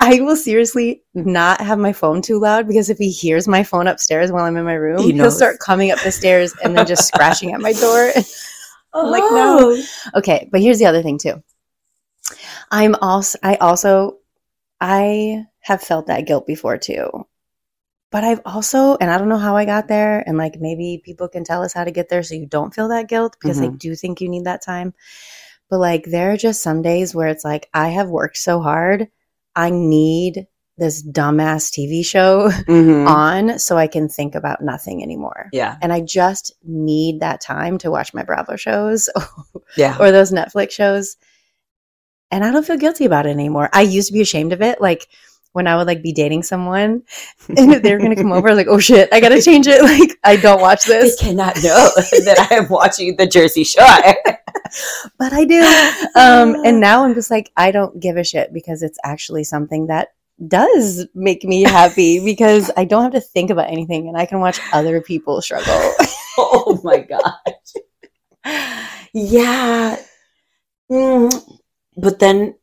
I 0.00 0.20
will 0.20 0.36
seriously 0.36 1.02
not 1.14 1.60
have 1.60 1.78
my 1.78 1.92
phone 1.92 2.22
too 2.22 2.38
loud 2.38 2.68
because 2.68 2.90
if 2.90 2.98
he 2.98 3.10
hears 3.10 3.48
my 3.48 3.64
phone 3.64 3.88
upstairs 3.88 4.30
while 4.30 4.44
I'm 4.44 4.56
in 4.56 4.64
my 4.64 4.74
room, 4.74 5.02
He 5.02 5.12
will 5.12 5.32
start 5.32 5.58
coming 5.58 5.90
up 5.90 6.00
the 6.02 6.12
stairs 6.12 6.54
and 6.62 6.76
then 6.76 6.86
just 6.86 7.08
scratching 7.12 7.52
at 7.52 7.60
my 7.60 7.72
door. 7.72 8.12
I'm 8.94 9.10
like, 9.10 9.24
Oh. 9.26 9.76
no. 10.12 10.18
Okay, 10.18 10.48
but 10.52 10.60
here's 10.60 10.78
the 10.78 10.86
other 10.86 11.02
thing 11.02 11.18
too. 11.18 11.42
I'm 12.70 12.94
also 12.96 13.38
I 13.42 13.56
also 13.56 14.18
I 14.80 15.46
have 15.60 15.82
felt 15.82 16.06
that 16.06 16.26
guilt 16.26 16.46
before 16.46 16.78
too. 16.78 17.26
But 18.10 18.24
I've 18.24 18.40
also 18.46 18.96
and 19.00 19.10
I 19.10 19.18
don't 19.18 19.28
know 19.28 19.38
how 19.38 19.56
I 19.56 19.64
got 19.66 19.88
there 19.88 20.24
and 20.26 20.38
like 20.38 20.56
maybe 20.60 21.02
people 21.04 21.28
can 21.28 21.44
tell 21.44 21.62
us 21.62 21.74
how 21.74 21.84
to 21.84 21.90
get 21.90 22.08
there 22.08 22.22
so 22.22 22.34
you 22.34 22.46
don't 22.46 22.74
feel 22.74 22.88
that 22.88 23.08
guilt 23.08 23.36
because 23.40 23.60
I 23.60 23.68
Mhm. 23.68 23.78
do 23.78 23.94
think 23.94 24.20
you 24.20 24.28
need 24.30 24.44
that 24.44 24.62
time. 24.62 24.94
But 25.70 25.78
like 25.80 26.04
there 26.04 26.32
are 26.32 26.36
just 26.36 26.62
some 26.62 26.82
days 26.82 27.14
where 27.14 27.28
it's 27.28 27.44
like 27.44 27.68
I 27.74 27.88
have 27.90 28.08
worked 28.08 28.38
so 28.38 28.60
hard, 28.60 29.08
I 29.56 29.70
need 29.70 30.46
this 30.78 31.02
dumbass 31.02 31.70
TV 31.72 32.02
show 32.04 32.48
Mhm. 32.66 33.06
on 33.08 33.58
so 33.58 33.76
I 33.76 33.88
can 33.88 34.08
think 34.08 34.34
about 34.34 34.62
nothing 34.62 35.02
anymore. 35.02 35.48
yeah 35.52 35.76
And 35.82 35.92
I 35.92 36.00
just 36.00 36.52
need 36.64 37.20
that 37.20 37.40
time 37.42 37.78
to 37.78 37.90
watch 37.90 38.14
my 38.14 38.22
Bravo 38.22 38.56
shows 38.56 39.10
yeah 39.76 39.96
or 40.00 40.10
those 40.12 40.32
Netflix 40.32 40.70
shows. 40.72 41.16
And 42.30 42.44
I 42.44 42.50
don't 42.52 42.66
feel 42.66 42.76
guilty 42.76 43.04
about 43.04 43.26
it 43.26 43.30
anymore. 43.30 43.70
I 43.72 43.82
used 43.82 44.08
to 44.08 44.12
be 44.12 44.20
ashamed 44.20 44.52
of 44.52 44.60
it. 44.62 44.80
Like 44.80 45.08
when 45.52 45.66
I 45.66 45.76
would 45.76 45.86
like 45.86 46.02
be 46.02 46.12
dating 46.12 46.42
someone 46.42 47.02
and 47.48 47.72
if 47.72 47.82
they 47.82 47.92
were 47.92 47.98
gonna 47.98 48.14
come 48.16 48.32
over, 48.32 48.48
I 48.48 48.52
was 48.52 48.58
like, 48.58 48.66
oh 48.68 48.78
shit, 48.78 49.08
I 49.12 49.20
gotta 49.20 49.40
change 49.42 49.66
it. 49.66 49.82
Like 49.88 50.18
I 50.22 50.36
don't 50.36 50.60
watch 50.60 50.84
they 50.84 51.00
this. 51.00 51.18
cannot 51.18 51.56
know 51.56 51.62
that 51.96 52.48
I 52.50 52.56
am 52.56 52.68
watching 52.68 53.16
the 53.16 53.26
Jersey 53.26 53.64
Shore. 53.64 53.84
But 55.18 55.32
I 55.32 55.44
do. 55.44 55.60
Um 56.14 56.64
and 56.66 56.80
now 56.80 57.04
I'm 57.04 57.14
just 57.14 57.30
like, 57.30 57.50
I 57.56 57.70
don't 57.70 57.98
give 57.98 58.16
a 58.18 58.24
shit 58.24 58.52
because 58.52 58.82
it's 58.82 58.98
actually 59.02 59.44
something 59.44 59.86
that 59.86 60.08
does 60.46 61.06
make 61.14 61.42
me 61.42 61.62
happy 61.62 62.22
because 62.22 62.70
I 62.76 62.84
don't 62.84 63.02
have 63.02 63.12
to 63.12 63.20
think 63.20 63.50
about 63.50 63.70
anything 63.70 64.06
and 64.08 64.16
I 64.16 64.26
can 64.26 64.40
watch 64.40 64.60
other 64.72 65.00
people 65.00 65.40
struggle. 65.40 65.72
oh 66.38 66.78
my 66.84 66.98
gosh. 66.98 67.72
Yeah. 69.14 69.96
Mm. 70.90 71.47
But 71.98 72.18
then, 72.20 72.54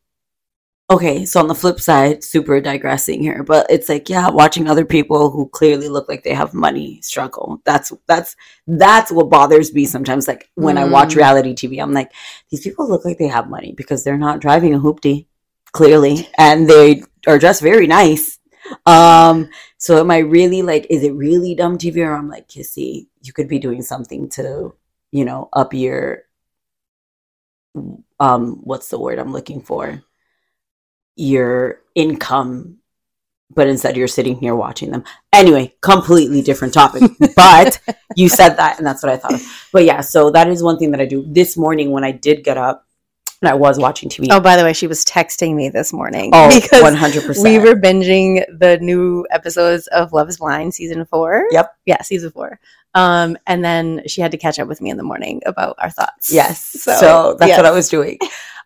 okay, 0.90 1.26
so 1.26 1.40
on 1.40 1.48
the 1.48 1.56
flip 1.56 1.80
side, 1.80 2.24
super 2.24 2.62
digressing 2.62 3.22
here, 3.22 3.44
but 3.44 3.66
it's 3.70 3.90
like, 3.90 4.10
yeah, 4.10 4.30
watching 4.30 4.68
other 4.70 4.86
people 4.86 5.32
who 5.32 5.50
clearly 5.50 5.90
look 5.90 6.08
like 6.08 6.24
they 6.24 6.34
have 6.34 6.54
money 6.54 7.02
struggle. 7.02 7.62
That's 7.66 7.92
that's 8.08 8.36
that's 8.68 9.12
what 9.12 9.30
bothers 9.30 9.74
me 9.74 9.86
sometimes. 9.86 10.28
Like 10.28 10.50
when 10.56 10.78
I 10.78 10.86
watch 10.86 11.14
Mm. 11.14 11.18
reality 11.18 11.54
TV, 11.56 11.80
I'm 11.82 11.94
like, 11.94 12.12
these 12.52 12.62
people 12.62 12.88
look 12.90 13.06
like 13.06 13.18
they 13.18 13.28
have 13.28 13.50
money 13.50 13.74
because 13.76 14.04
they're 14.04 14.18
not 14.18 14.42
driving 14.42 14.74
a 14.76 14.80
hoopty, 14.80 15.28
clearly, 15.74 16.30
and 16.38 16.70
they 16.70 17.04
are 17.28 17.40
dressed 17.40 17.62
very 17.62 17.88
nice. 17.88 18.40
Um, 18.86 19.50
so 19.78 20.00
am 20.00 20.12
I 20.12 20.20
really 20.20 20.62
like, 20.64 20.88
is 20.90 21.04
it 21.04 21.14
really 21.14 21.56
dumb 21.56 21.78
TV 21.78 22.02
or 22.04 22.14
I'm 22.16 22.30
like, 22.30 22.48
Kissie, 22.48 23.08
you 23.22 23.34
could 23.34 23.48
be 23.48 23.60
doing 23.60 23.82
something 23.84 24.30
to, 24.32 24.76
you 25.12 25.26
know, 25.26 25.50
up 25.54 25.74
your 25.74 26.25
um 28.20 28.60
what's 28.64 28.90
the 28.90 29.00
word 29.00 29.20
I'm 29.20 29.34
looking 29.34 29.62
for? 29.62 30.02
Your 31.16 31.80
income, 31.96 32.80
but 33.50 33.68
instead 33.68 33.96
you're 33.96 34.08
sitting 34.08 34.36
here 34.38 34.56
watching 34.56 34.92
them. 34.92 35.04
Anyway, 35.32 35.74
completely 35.82 36.42
different 36.42 36.74
topic. 36.74 37.04
but 37.36 37.80
you 38.16 38.28
said 38.28 38.56
that 38.56 38.78
and 38.78 38.86
that's 38.86 39.02
what 39.02 39.12
I 39.12 39.18
thought 39.18 39.34
of. 39.36 39.68
But 39.72 39.86
yeah, 39.86 40.02
so 40.02 40.30
that 40.32 40.48
is 40.50 40.62
one 40.62 40.78
thing 40.78 40.92
that 40.92 41.00
I 41.02 41.06
do. 41.06 41.24
This 41.28 41.56
morning 41.56 41.92
when 41.92 42.04
I 42.04 42.12
did 42.12 42.44
get 42.44 42.58
up 42.58 42.86
and 43.42 43.50
I 43.50 43.54
was 43.54 43.78
watching 43.78 44.10
TV. 44.10 44.28
oh, 44.32 44.40
by 44.40 44.56
the 44.58 44.64
way, 44.64 44.74
she 44.74 44.88
was 44.88 45.04
texting 45.06 45.56
me 45.56 45.70
this 45.70 45.92
morning 45.94 46.32
Oh, 46.34 46.50
because 46.62 46.82
100%. 46.82 47.44
we 47.44 47.60
were 47.60 47.76
binging 47.76 48.44
the 48.60 48.78
new 48.82 49.26
episodes 49.30 49.88
of 49.88 50.14
Love 50.14 50.30
is 50.30 50.38
Blind 50.38 50.74
season 50.74 51.06
four. 51.06 51.46
Yep. 51.52 51.76
Yeah, 51.86 52.02
season 52.02 52.32
four. 52.32 52.60
Um, 52.96 53.38
and 53.46 53.64
then 53.64 54.02
she 54.08 54.22
had 54.22 54.32
to 54.32 54.38
catch 54.38 54.58
up 54.58 54.68
with 54.68 54.82
me 54.82 54.90
in 54.90 54.98
the 54.98 55.04
morning 55.04 55.42
about 55.46 55.76
our 55.80 55.90
thoughts. 55.90 56.34
Yes. 56.34 56.64
So, 56.66 56.94
So, 56.94 57.36
that's 57.38 57.58
what 57.58 57.66
I 57.66 57.72
was 57.72 57.90
doing. 57.90 58.18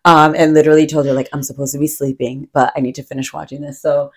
Um, 0.05 0.33
and 0.37 0.53
literally 0.53 0.87
told 0.87 1.07
her, 1.07 1.13
like, 1.13 1.27
I'm 1.33 1.43
supposed 1.43 1.73
to 1.73 1.79
be 1.79 1.87
sleeping, 1.87 2.47
but 2.53 2.71
I 2.75 2.79
need 2.79 2.95
to 2.95 3.03
finish 3.03 3.33
watching 3.33 3.61
this. 3.61 3.81
So 3.81 4.11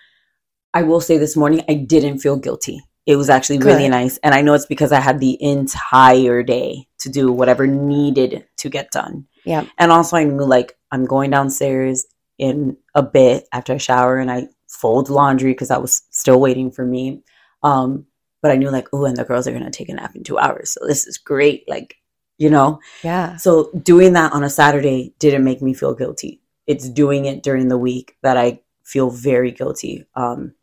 I 0.73 0.83
will 0.83 1.01
say 1.01 1.17
this 1.17 1.35
morning, 1.35 1.63
I 1.67 1.73
didn't 1.73 2.19
feel 2.19 2.37
guilty. 2.37 2.81
It 3.05 3.17
was 3.17 3.29
actually 3.29 3.59
really 3.59 3.89
nice. 3.89 4.17
And 4.19 4.33
I 4.33 4.41
know 4.41 4.53
it's 4.53 4.65
because 4.65 4.93
I 4.93 5.01
had 5.01 5.19
the 5.19 5.37
entire 5.43 6.41
day 6.41 6.87
to 6.99 7.09
do 7.09 7.33
whatever 7.33 7.67
needed 7.67 8.45
to 8.57 8.69
get 8.69 8.91
done. 8.91 9.27
Yeah. 9.43 9.65
And 9.77 9.91
also, 9.91 10.15
I 10.15 10.23
knew 10.23 10.45
like 10.45 10.77
I'm 10.89 11.05
going 11.05 11.31
downstairs 11.31 12.05
in 12.37 12.77
a 12.95 13.03
bit 13.03 13.45
after 13.51 13.73
I 13.73 13.77
shower 13.77 14.17
and 14.17 14.31
I 14.31 14.47
fold 14.67 15.09
laundry 15.09 15.51
because 15.51 15.67
that 15.67 15.81
was 15.81 16.03
still 16.11 16.39
waiting 16.39 16.71
for 16.71 16.85
me. 16.85 17.23
Um, 17.61 18.05
but 18.43 18.51
I 18.51 18.57
knew 18.57 18.69
like, 18.69 18.89
oh, 18.91 19.05
and 19.05 19.15
the 19.15 19.23
girls 19.23 19.47
are 19.47 19.51
going 19.51 19.63
to 19.63 19.71
take 19.71 19.87
a 19.87 19.93
nap 19.93 20.15
in 20.15 20.23
two 20.23 20.37
hours. 20.37 20.73
So 20.73 20.85
this 20.85 21.07
is 21.07 21.17
great. 21.17 21.63
Like, 21.67 21.95
you 22.37 22.49
know? 22.49 22.81
Yeah. 23.01 23.37
So 23.37 23.71
doing 23.71 24.13
that 24.13 24.33
on 24.33 24.43
a 24.43 24.49
Saturday 24.49 25.15
didn't 25.17 25.45
make 25.45 25.61
me 25.61 25.73
feel 25.73 25.95
guilty. 25.95 26.41
It's 26.67 26.89
doing 26.89 27.23
it 27.23 27.41
during 27.41 27.69
the 27.69 27.77
week 27.77 28.17
that 28.21 28.35
I 28.35 28.59
feel 28.83 29.09
very 29.09 29.51
guilty 29.51 30.05
um, 30.15 30.53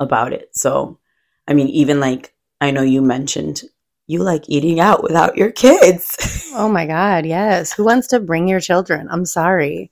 about 0.00 0.32
it. 0.32 0.56
So, 0.56 0.98
I 1.46 1.52
mean, 1.52 1.68
even 1.68 2.00
like 2.00 2.34
I 2.58 2.70
know 2.70 2.82
you 2.82 3.02
mentioned 3.02 3.62
you 4.06 4.22
like 4.22 4.44
eating 4.48 4.80
out 4.80 5.02
without 5.02 5.36
your 5.36 5.52
kids. 5.52 6.40
Oh 6.56 6.68
my 6.68 6.86
God. 6.86 7.26
Yes. 7.26 7.72
Who 7.72 7.84
wants 7.84 8.06
to 8.08 8.20
bring 8.20 8.46
your 8.46 8.60
children? 8.60 9.08
I'm 9.10 9.26
sorry. 9.26 9.90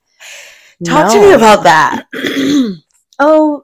Talk 0.85 1.11
to 1.11 1.19
me 1.19 1.33
about 1.33 1.63
that. 1.63 2.05
oh, 3.19 3.62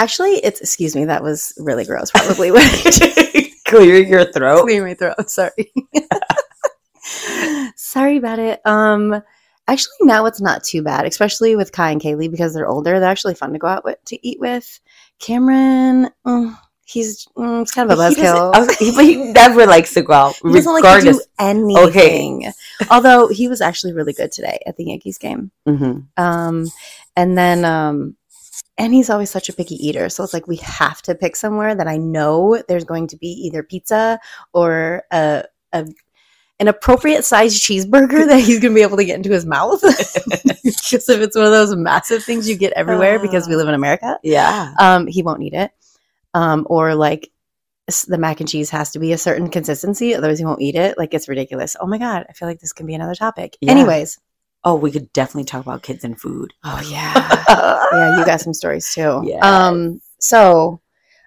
actually, 0.00 0.34
it's, 0.44 0.60
excuse 0.60 0.96
me, 0.96 1.04
that 1.04 1.22
was 1.22 1.52
really 1.58 1.84
gross. 1.84 2.10
Probably 2.10 2.50
what 2.50 2.64
Clearing 3.66 4.08
your 4.08 4.24
throat. 4.32 4.62
clear 4.62 4.84
my 4.84 4.94
throat. 4.94 5.30
Sorry. 5.30 5.72
Sorry 7.76 8.16
about 8.16 8.38
it. 8.38 8.60
Um, 8.64 9.22
actually, 9.68 9.92
now 10.02 10.26
it's 10.26 10.40
not 10.40 10.64
too 10.64 10.82
bad, 10.82 11.06
especially 11.06 11.56
with 11.56 11.72
Kai 11.72 11.90
and 11.92 12.00
Kaylee 12.00 12.30
because 12.30 12.54
they're 12.54 12.66
older. 12.66 12.98
They're 13.00 13.08
actually 13.10 13.34
fun 13.34 13.52
to 13.52 13.58
go 13.58 13.66
out 13.68 13.84
with 13.84 14.02
to 14.06 14.26
eat 14.26 14.38
with. 14.40 14.80
Cameron, 15.18 16.08
mm, 16.26 16.56
he's 16.84 17.26
mm, 17.36 17.60
he's 17.60 17.70
kind 17.72 17.90
of 17.90 17.98
a 17.98 18.02
buzzkill. 18.02 18.70
He- 18.78 18.92
but 18.94 19.04
he 19.04 19.16
never 19.32 19.66
likes 19.66 19.94
to 19.94 20.02
go 20.02 20.12
out, 20.12 20.34
He 20.42 20.52
doesn't 20.52 20.72
like 20.72 21.02
to 21.04 21.12
do 21.12 21.20
anything. 21.38 22.46
Okay. 22.46 22.52
Although 22.90 23.28
he 23.28 23.48
was 23.48 23.60
actually 23.60 23.92
really 23.92 24.12
good 24.12 24.32
today 24.32 24.58
at 24.66 24.76
the 24.76 24.84
Yankees 24.84 25.18
game. 25.18 25.50
Mhm. 25.68 26.06
Um, 26.16 26.66
and 27.16 27.36
then, 27.36 27.64
um, 27.64 28.16
and 28.78 28.94
he's 28.94 29.10
always 29.10 29.30
such 29.30 29.48
a 29.48 29.52
picky 29.52 29.74
eater. 29.86 30.08
So 30.08 30.24
it's 30.24 30.32
like 30.32 30.46
we 30.46 30.56
have 30.56 31.02
to 31.02 31.14
pick 31.14 31.36
somewhere 31.36 31.74
that 31.74 31.86
I 31.88 31.96
know 31.98 32.62
there's 32.68 32.84
going 32.84 33.08
to 33.08 33.16
be 33.16 33.28
either 33.28 33.62
pizza 33.62 34.18
or 34.52 35.02
a, 35.10 35.44
a 35.72 35.86
an 36.58 36.68
appropriate 36.68 37.24
sized 37.24 37.62
cheeseburger 37.62 38.26
that 38.28 38.40
he's 38.40 38.60
going 38.60 38.72
to 38.72 38.78
be 38.78 38.82
able 38.82 38.96
to 38.98 39.04
get 39.04 39.16
into 39.16 39.30
his 39.30 39.46
mouth. 39.46 39.82
Because 40.90 41.08
if 41.08 41.20
it's 41.20 41.36
one 41.36 41.44
of 41.46 41.52
those 41.52 41.74
massive 41.76 42.24
things 42.24 42.48
you 42.48 42.56
get 42.56 42.72
everywhere 42.72 43.18
because 43.20 43.46
we 43.48 43.54
live 43.54 43.68
in 43.68 43.74
America, 43.74 44.18
Yeah. 44.24 44.74
um, 44.78 45.06
he 45.06 45.22
won't 45.22 45.42
eat 45.42 45.52
it. 45.54 45.70
Um, 46.34 46.66
or 46.68 46.94
like 46.96 47.30
the 48.08 48.18
mac 48.18 48.40
and 48.40 48.48
cheese 48.48 48.70
has 48.70 48.90
to 48.92 48.98
be 48.98 49.12
a 49.12 49.18
certain 49.18 49.48
consistency, 49.50 50.14
otherwise 50.14 50.38
he 50.40 50.44
won't 50.44 50.60
eat 50.62 50.74
it. 50.74 50.98
Like 50.98 51.14
it's 51.14 51.28
ridiculous. 51.28 51.76
Oh 51.80 51.86
my 51.86 51.98
god, 51.98 52.26
I 52.28 52.32
feel 52.32 52.48
like 52.48 52.58
this 52.60 52.72
can 52.72 52.86
be 52.86 52.94
another 52.94 53.14
topic. 53.14 53.56
Yeah. 53.60 53.70
Anyways, 53.72 54.18
Oh, 54.64 54.74
we 54.74 54.90
could 54.90 55.12
definitely 55.12 55.44
talk 55.44 55.62
about 55.62 55.82
kids 55.82 56.04
and 56.04 56.20
food. 56.20 56.52
oh 56.64 56.80
yeah, 56.90 57.44
yeah, 57.92 58.18
you 58.18 58.24
got 58.26 58.40
some 58.40 58.54
stories 58.54 58.92
too. 58.94 59.22
Yes. 59.26 59.42
Um, 59.42 60.00
so 60.18 60.80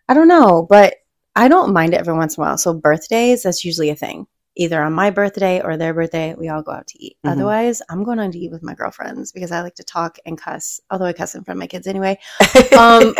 I 0.08 0.13
don't 0.13 0.28
know, 0.28 0.68
but 0.70 0.96
I 1.36 1.48
don't 1.48 1.74
mind 1.74 1.94
it 1.94 2.00
every 2.00 2.13
once 2.13 2.38
in 2.38 2.44
a 2.44 2.46
while. 2.46 2.58
So 2.58 2.74
birthdays, 2.74 3.44
that's 3.44 3.66
usually 3.66 3.90
a 3.90 3.96
thing. 3.96 4.28
Either 4.56 4.84
on 4.84 4.94
my 4.94 5.10
birthday 5.10 5.62
or 5.63 5.78
their 5.78 5.96
birthday, 5.96 6.36
we 6.38 6.48
all 6.48 6.62
go 6.62 6.74
out 6.74 6.86
to 6.86 7.04
eat. 7.04 7.18
Mhm. 7.25 7.32
Otherwise, 7.32 7.82
I'm 7.90 8.04
going 8.04 8.20
out 8.20 8.34
to 8.34 8.38
eat 8.38 8.52
with 8.52 8.62
my 8.62 8.75
girlfriends 8.75 9.32
because 9.32 9.52
I 9.52 9.62
like 9.62 9.74
to 9.75 9.84
talk 9.84 10.20
and 10.28 10.40
cuss. 10.40 10.80
Although 10.92 11.06
I 11.06 11.13
cuss 11.13 11.34
in 11.34 11.44
front 11.44 11.58
of 11.58 11.62
my 11.62 11.68
kids 11.68 11.88
anyway, 11.88 12.20
Um, 12.78 13.16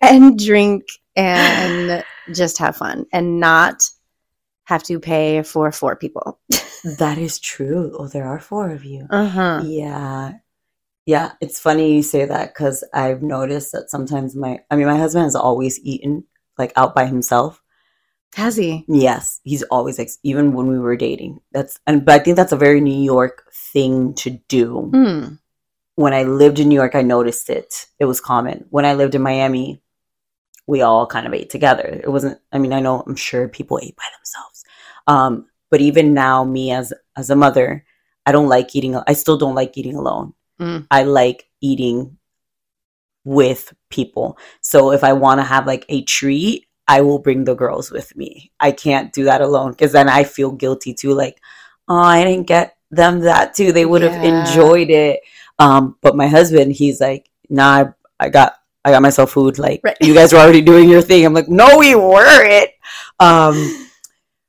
and 0.00 0.38
drink 0.38 0.84
and 1.16 2.02
just 2.32 2.56
have 2.56 2.76
fun 2.78 3.04
and 3.12 3.38
not 3.40 3.82
have 4.70 4.82
to 4.84 5.00
pay 5.00 5.42
for 5.42 5.70
four 5.72 5.96
people. 5.96 6.38
that 6.98 7.18
is 7.18 7.38
true. 7.38 7.94
Oh, 7.98 8.06
there 8.06 8.26
are 8.26 8.38
four 8.38 8.70
of 8.70 8.84
you. 8.84 9.06
Uh 9.10 9.26
huh. 9.26 9.62
Yeah. 9.64 10.34
Yeah, 11.06 11.32
it's 11.40 11.58
funny 11.58 11.96
you 11.96 12.02
say 12.02 12.24
that 12.24 12.54
because 12.54 12.84
I've 12.94 13.20
noticed 13.20 13.72
that 13.72 13.90
sometimes 13.90 14.36
my, 14.36 14.60
I 14.70 14.76
mean, 14.76 14.86
my 14.86 14.96
husband 14.96 15.24
has 15.24 15.34
always 15.34 15.80
eaten 15.80 16.24
like 16.56 16.72
out 16.76 16.94
by 16.94 17.06
himself. 17.06 17.60
Has 18.36 18.54
he? 18.54 18.84
Yes, 18.86 19.40
he's 19.42 19.64
always 19.64 19.98
like, 19.98 20.10
even 20.22 20.52
when 20.52 20.68
we 20.68 20.78
were 20.78 20.96
dating. 20.96 21.40
That's, 21.50 21.80
and, 21.84 22.04
but 22.04 22.20
I 22.20 22.22
think 22.22 22.36
that's 22.36 22.52
a 22.52 22.56
very 22.56 22.80
New 22.80 23.02
York 23.02 23.42
thing 23.72 24.14
to 24.22 24.30
do. 24.46 24.90
Hmm. 24.94 25.34
When 25.96 26.14
I 26.14 26.22
lived 26.22 26.60
in 26.60 26.68
New 26.68 26.76
York, 26.76 26.94
I 26.94 27.02
noticed 27.02 27.50
it. 27.50 27.86
It 27.98 28.04
was 28.04 28.20
common. 28.20 28.66
When 28.70 28.84
I 28.84 28.94
lived 28.94 29.16
in 29.16 29.22
Miami, 29.22 29.82
we 30.70 30.82
all 30.82 31.04
kind 31.04 31.26
of 31.26 31.34
ate 31.34 31.50
together. 31.50 32.00
It 32.02 32.08
wasn't, 32.08 32.38
I 32.52 32.58
mean, 32.58 32.72
I 32.72 32.78
know, 32.80 33.02
I'm 33.04 33.16
sure 33.16 33.48
people 33.48 33.80
ate 33.82 33.96
by 33.96 34.04
themselves. 34.16 34.64
Um, 35.08 35.46
but 35.68 35.80
even 35.80 36.14
now, 36.14 36.44
me 36.44 36.70
as, 36.70 36.92
as 37.16 37.28
a 37.28 37.36
mother, 37.36 37.84
I 38.24 38.30
don't 38.30 38.48
like 38.48 38.76
eating, 38.76 38.94
I 38.94 39.14
still 39.14 39.36
don't 39.36 39.56
like 39.56 39.76
eating 39.76 39.96
alone. 39.96 40.32
Mm. 40.60 40.86
I 40.88 41.02
like 41.02 41.48
eating 41.60 42.18
with 43.24 43.74
people. 43.90 44.38
So 44.60 44.92
if 44.92 45.02
I 45.02 45.12
want 45.12 45.40
to 45.40 45.44
have 45.44 45.66
like 45.66 45.84
a 45.88 46.02
treat, 46.04 46.66
I 46.86 47.00
will 47.02 47.18
bring 47.18 47.44
the 47.44 47.54
girls 47.54 47.90
with 47.90 48.16
me. 48.16 48.52
I 48.60 48.70
can't 48.70 49.12
do 49.12 49.24
that 49.24 49.40
alone 49.40 49.72
because 49.72 49.92
then 49.92 50.08
I 50.08 50.22
feel 50.22 50.52
guilty 50.52 50.94
too. 50.94 51.14
Like, 51.14 51.40
oh, 51.88 51.96
I 51.96 52.22
didn't 52.22 52.46
get 52.46 52.76
them 52.92 53.20
that 53.20 53.54
too. 53.54 53.72
They 53.72 53.86
would 53.86 54.02
have 54.02 54.22
Yeah. 54.22 54.40
enjoyed 54.40 54.90
it. 54.90 55.20
Um, 55.58 55.96
but 56.00 56.16
my 56.16 56.28
husband, 56.28 56.72
he's 56.72 57.00
like, 57.00 57.28
nah, 57.48 57.90
I, 58.20 58.26
I 58.26 58.28
got, 58.28 58.54
I 58.84 58.90
got 58.90 59.02
myself 59.02 59.32
food. 59.32 59.58
Like, 59.58 59.80
Right. 59.84 59.96
you 60.00 60.14
guys 60.14 60.32
were 60.32 60.38
already 60.38 60.62
doing 60.62 60.88
your 60.88 61.02
thing. 61.02 61.24
I'm 61.24 61.34
like, 61.34 61.48
no, 61.48 61.78
we 61.78 61.94
weren't. 61.94 62.70
Um, 63.18 63.86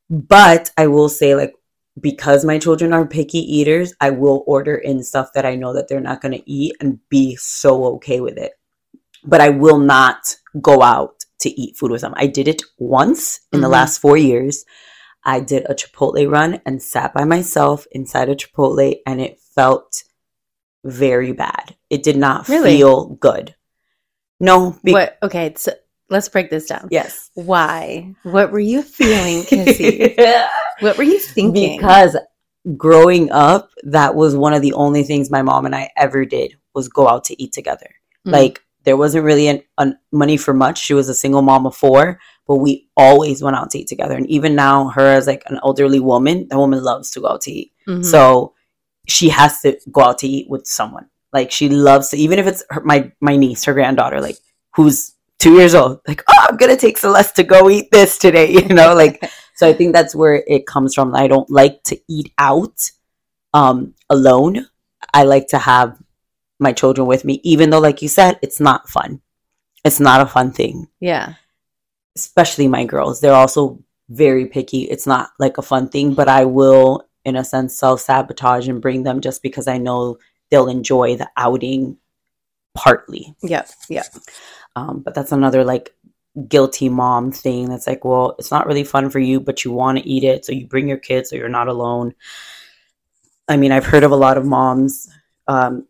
but 0.09 0.71
I 0.77 0.87
will 0.87 1.09
say, 1.09 1.35
like, 1.35 1.53
because 1.99 2.45
my 2.45 2.57
children 2.57 2.93
are 2.93 3.05
picky 3.05 3.39
eaters, 3.39 3.93
I 3.99 4.11
will 4.11 4.43
order 4.47 4.75
in 4.75 5.03
stuff 5.03 5.33
that 5.33 5.45
I 5.45 5.55
know 5.55 5.73
that 5.73 5.87
they're 5.89 5.99
not 5.99 6.21
going 6.21 6.31
to 6.33 6.49
eat 6.49 6.75
and 6.79 6.99
be 7.09 7.35
so 7.35 7.85
okay 7.95 8.21
with 8.21 8.37
it. 8.37 8.53
But 9.25 9.41
I 9.41 9.49
will 9.49 9.77
not 9.79 10.35
go 10.61 10.81
out 10.81 11.25
to 11.41 11.49
eat 11.61 11.77
food 11.77 11.91
with 11.91 12.01
them. 12.01 12.13
I 12.15 12.27
did 12.27 12.47
it 12.47 12.63
once 12.77 13.41
in 13.51 13.61
the 13.61 13.67
Mhm. 13.67 13.71
last 13.71 13.99
four 13.99 14.15
years. 14.17 14.63
I 15.23 15.39
did 15.41 15.65
a 15.69 15.75
Chipotle 15.75 16.31
run 16.31 16.61
and 16.65 16.81
sat 16.81 17.13
by 17.13 17.25
myself 17.25 17.85
inside 17.91 18.29
a 18.29 18.35
Chipotle, 18.35 18.95
and 19.05 19.19
it 19.21 19.39
felt 19.55 20.03
very 20.83 21.31
bad. 21.33 21.75
It 21.89 22.01
did 22.03 22.17
not 22.17 22.47
Really? 22.47 22.77
feel 22.77 23.05
good. 23.05 23.55
No, 24.41 24.75
be- 24.83 24.91
what? 24.93 25.17
Okay, 25.23 25.53
so 25.55 25.71
let's 26.09 26.27
break 26.29 26.49
this 26.49 26.65
down. 26.65 26.87
yes. 26.91 27.29
Why? 27.35 28.13
What 28.23 28.51
were 28.51 28.59
you 28.59 28.81
feeling, 28.81 29.43
Kissie? 29.43 30.15
what 30.81 30.97
were 30.97 31.03
you 31.03 31.19
thinking? 31.19 31.77
because 31.77 32.17
growing 32.77 33.31
up 33.31 33.69
that 33.83 34.13
was 34.15 34.35
one 34.35 34.53
of 34.53 34.61
the 34.61 34.73
only 34.73 35.01
things 35.03 35.31
my 35.31 35.41
mom 35.41 35.65
and 35.65 35.75
i 35.75 35.89
ever 35.97 36.25
did 36.25 36.53
was 36.75 36.87
go 36.89 37.07
out 37.07 37.23
to 37.23 37.41
eat 37.41 37.51
together 37.53 37.89
Mm. 38.27 38.33
like 38.33 38.61
there 38.83 38.95
wasn't 38.97 39.23
really 39.25 39.47
an, 39.47 39.63
an 39.79 39.97
money 40.11 40.37
for 40.37 40.53
much 40.53 40.77
she 40.77 40.93
was 40.93 41.09
a 41.09 41.15
single 41.15 41.41
mom 41.41 41.65
of 41.65 41.75
four 41.75 42.19
but 42.45 42.57
we 42.57 42.87
always 42.95 43.41
went 43.41 43.55
out 43.55 43.71
to 43.71 43.79
eat 43.79 43.87
together 43.87 44.15
and 44.15 44.27
even 44.29 44.53
now 44.53 44.89
her 44.89 45.07
as 45.07 45.25
like 45.25 45.41
an 45.47 45.59
elderly 45.63 45.99
woman 45.99 46.47
that 46.49 46.57
woman 46.59 46.83
loves 46.83 47.09
to 47.09 47.19
go 47.19 47.29
out 47.29 47.41
to 47.41 47.51
eat 47.51 47.71
Mhm. 47.87 48.05
so 48.05 48.53
she 49.07 49.29
has 49.29 49.61
to 49.61 49.79
go 49.91 50.01
out 50.01 50.19
to 50.19 50.27
eat 50.27 50.47
with 50.47 50.67
someone 50.67 51.07
like 51.33 51.51
she 51.51 51.69
loves 51.69 52.09
to 52.09 52.17
even 52.17 52.39
if 52.39 52.47
it's 52.47 52.63
her, 52.69 52.81
my 52.81 53.11
my 53.19 53.35
niece 53.35 53.63
her 53.65 53.73
granddaughter 53.73 54.21
like 54.21 54.37
who's 54.75 55.13
two 55.39 55.53
years 55.53 55.73
old 55.73 55.99
like 56.07 56.23
oh 56.29 56.45
i'm 56.49 56.57
gonna 56.57 56.77
take 56.77 56.97
celeste 56.97 57.35
to 57.35 57.43
go 57.43 57.69
eat 57.69 57.89
this 57.91 58.17
today 58.17 58.51
you 58.51 58.67
know 58.67 58.93
like 58.93 59.23
so 59.61 59.67
I 59.67 59.73
think 59.73 59.93
that's 59.93 60.15
where 60.15 60.43
it 60.47 60.65
comes 60.65 60.95
from. 60.95 61.15
I 61.15 61.27
don't 61.27 61.47
like 61.47 61.83
to 61.83 61.99
eat 62.09 62.33
out 62.39 62.89
um, 63.53 63.93
alone. 64.09 64.65
I 65.13 65.21
like 65.21 65.49
to 65.49 65.59
have 65.59 66.01
my 66.59 66.73
children 66.73 67.05
with 67.05 67.25
me, 67.25 67.41
even 67.43 67.69
though, 67.69 67.79
like 67.79 68.01
you 68.01 68.07
said, 68.07 68.39
it's 68.41 68.59
not 68.59 68.89
fun. 68.89 69.21
It's 69.83 69.99
not 69.99 70.19
a 70.19 70.25
fun 70.25 70.51
thing, 70.51 70.87
yeah, 70.99 71.35
especially 72.15 72.67
my 72.67 72.85
girls. 72.85 73.21
They're 73.21 73.35
also 73.35 73.83
very 74.09 74.47
picky. 74.47 74.81
It's 74.83 75.05
not 75.05 75.29
like 75.37 75.59
a 75.59 75.63
fun 75.63 75.89
thing, 75.89 76.15
but 76.15 76.27
I 76.27 76.45
will, 76.45 77.07
in 77.23 77.35
a 77.35 77.43
sense, 77.43 77.77
self 77.77 78.01
sabotage 78.01 78.67
and 78.67 78.81
bring 78.81 79.03
them 79.03 79.21
just 79.21 79.43
because 79.43 79.67
I 79.67 79.77
know 79.77 80.17
they'll 80.51 80.67
enjoy 80.67 81.15
the 81.15 81.29
outing 81.35 81.97
partly. 82.75 83.35
yep, 83.41 83.69
yep. 83.89 84.05
Um, 84.75 84.99
but 85.01 85.15
that's 85.15 85.31
another 85.31 85.63
like 85.63 85.95
guilty 86.47 86.87
mom 86.87 87.31
thing 87.31 87.67
that's 87.67 87.87
like, 87.87 88.05
well, 88.05 88.35
it's 88.39 88.51
not 88.51 88.67
really 88.67 88.83
fun 88.85 89.09
for 89.09 89.19
you, 89.19 89.39
but 89.39 89.65
you 89.65 89.71
want 89.71 89.97
to 89.97 90.07
eat 90.07 90.23
it. 90.23 90.45
So 90.45 90.51
you 90.53 90.67
bring 90.67 90.87
your 90.87 90.97
kids 90.97 91.29
so 91.29 91.35
you're 91.35 91.49
not 91.49 91.67
alone. 91.67 92.13
I 93.49 93.57
mean, 93.57 93.71
I've 93.73 93.85
heard 93.85 94.03
of 94.03 94.11
a 94.11 94.15
lot 94.15 94.37
of 94.37 94.45
moms 94.45 95.09
um, 95.47 95.85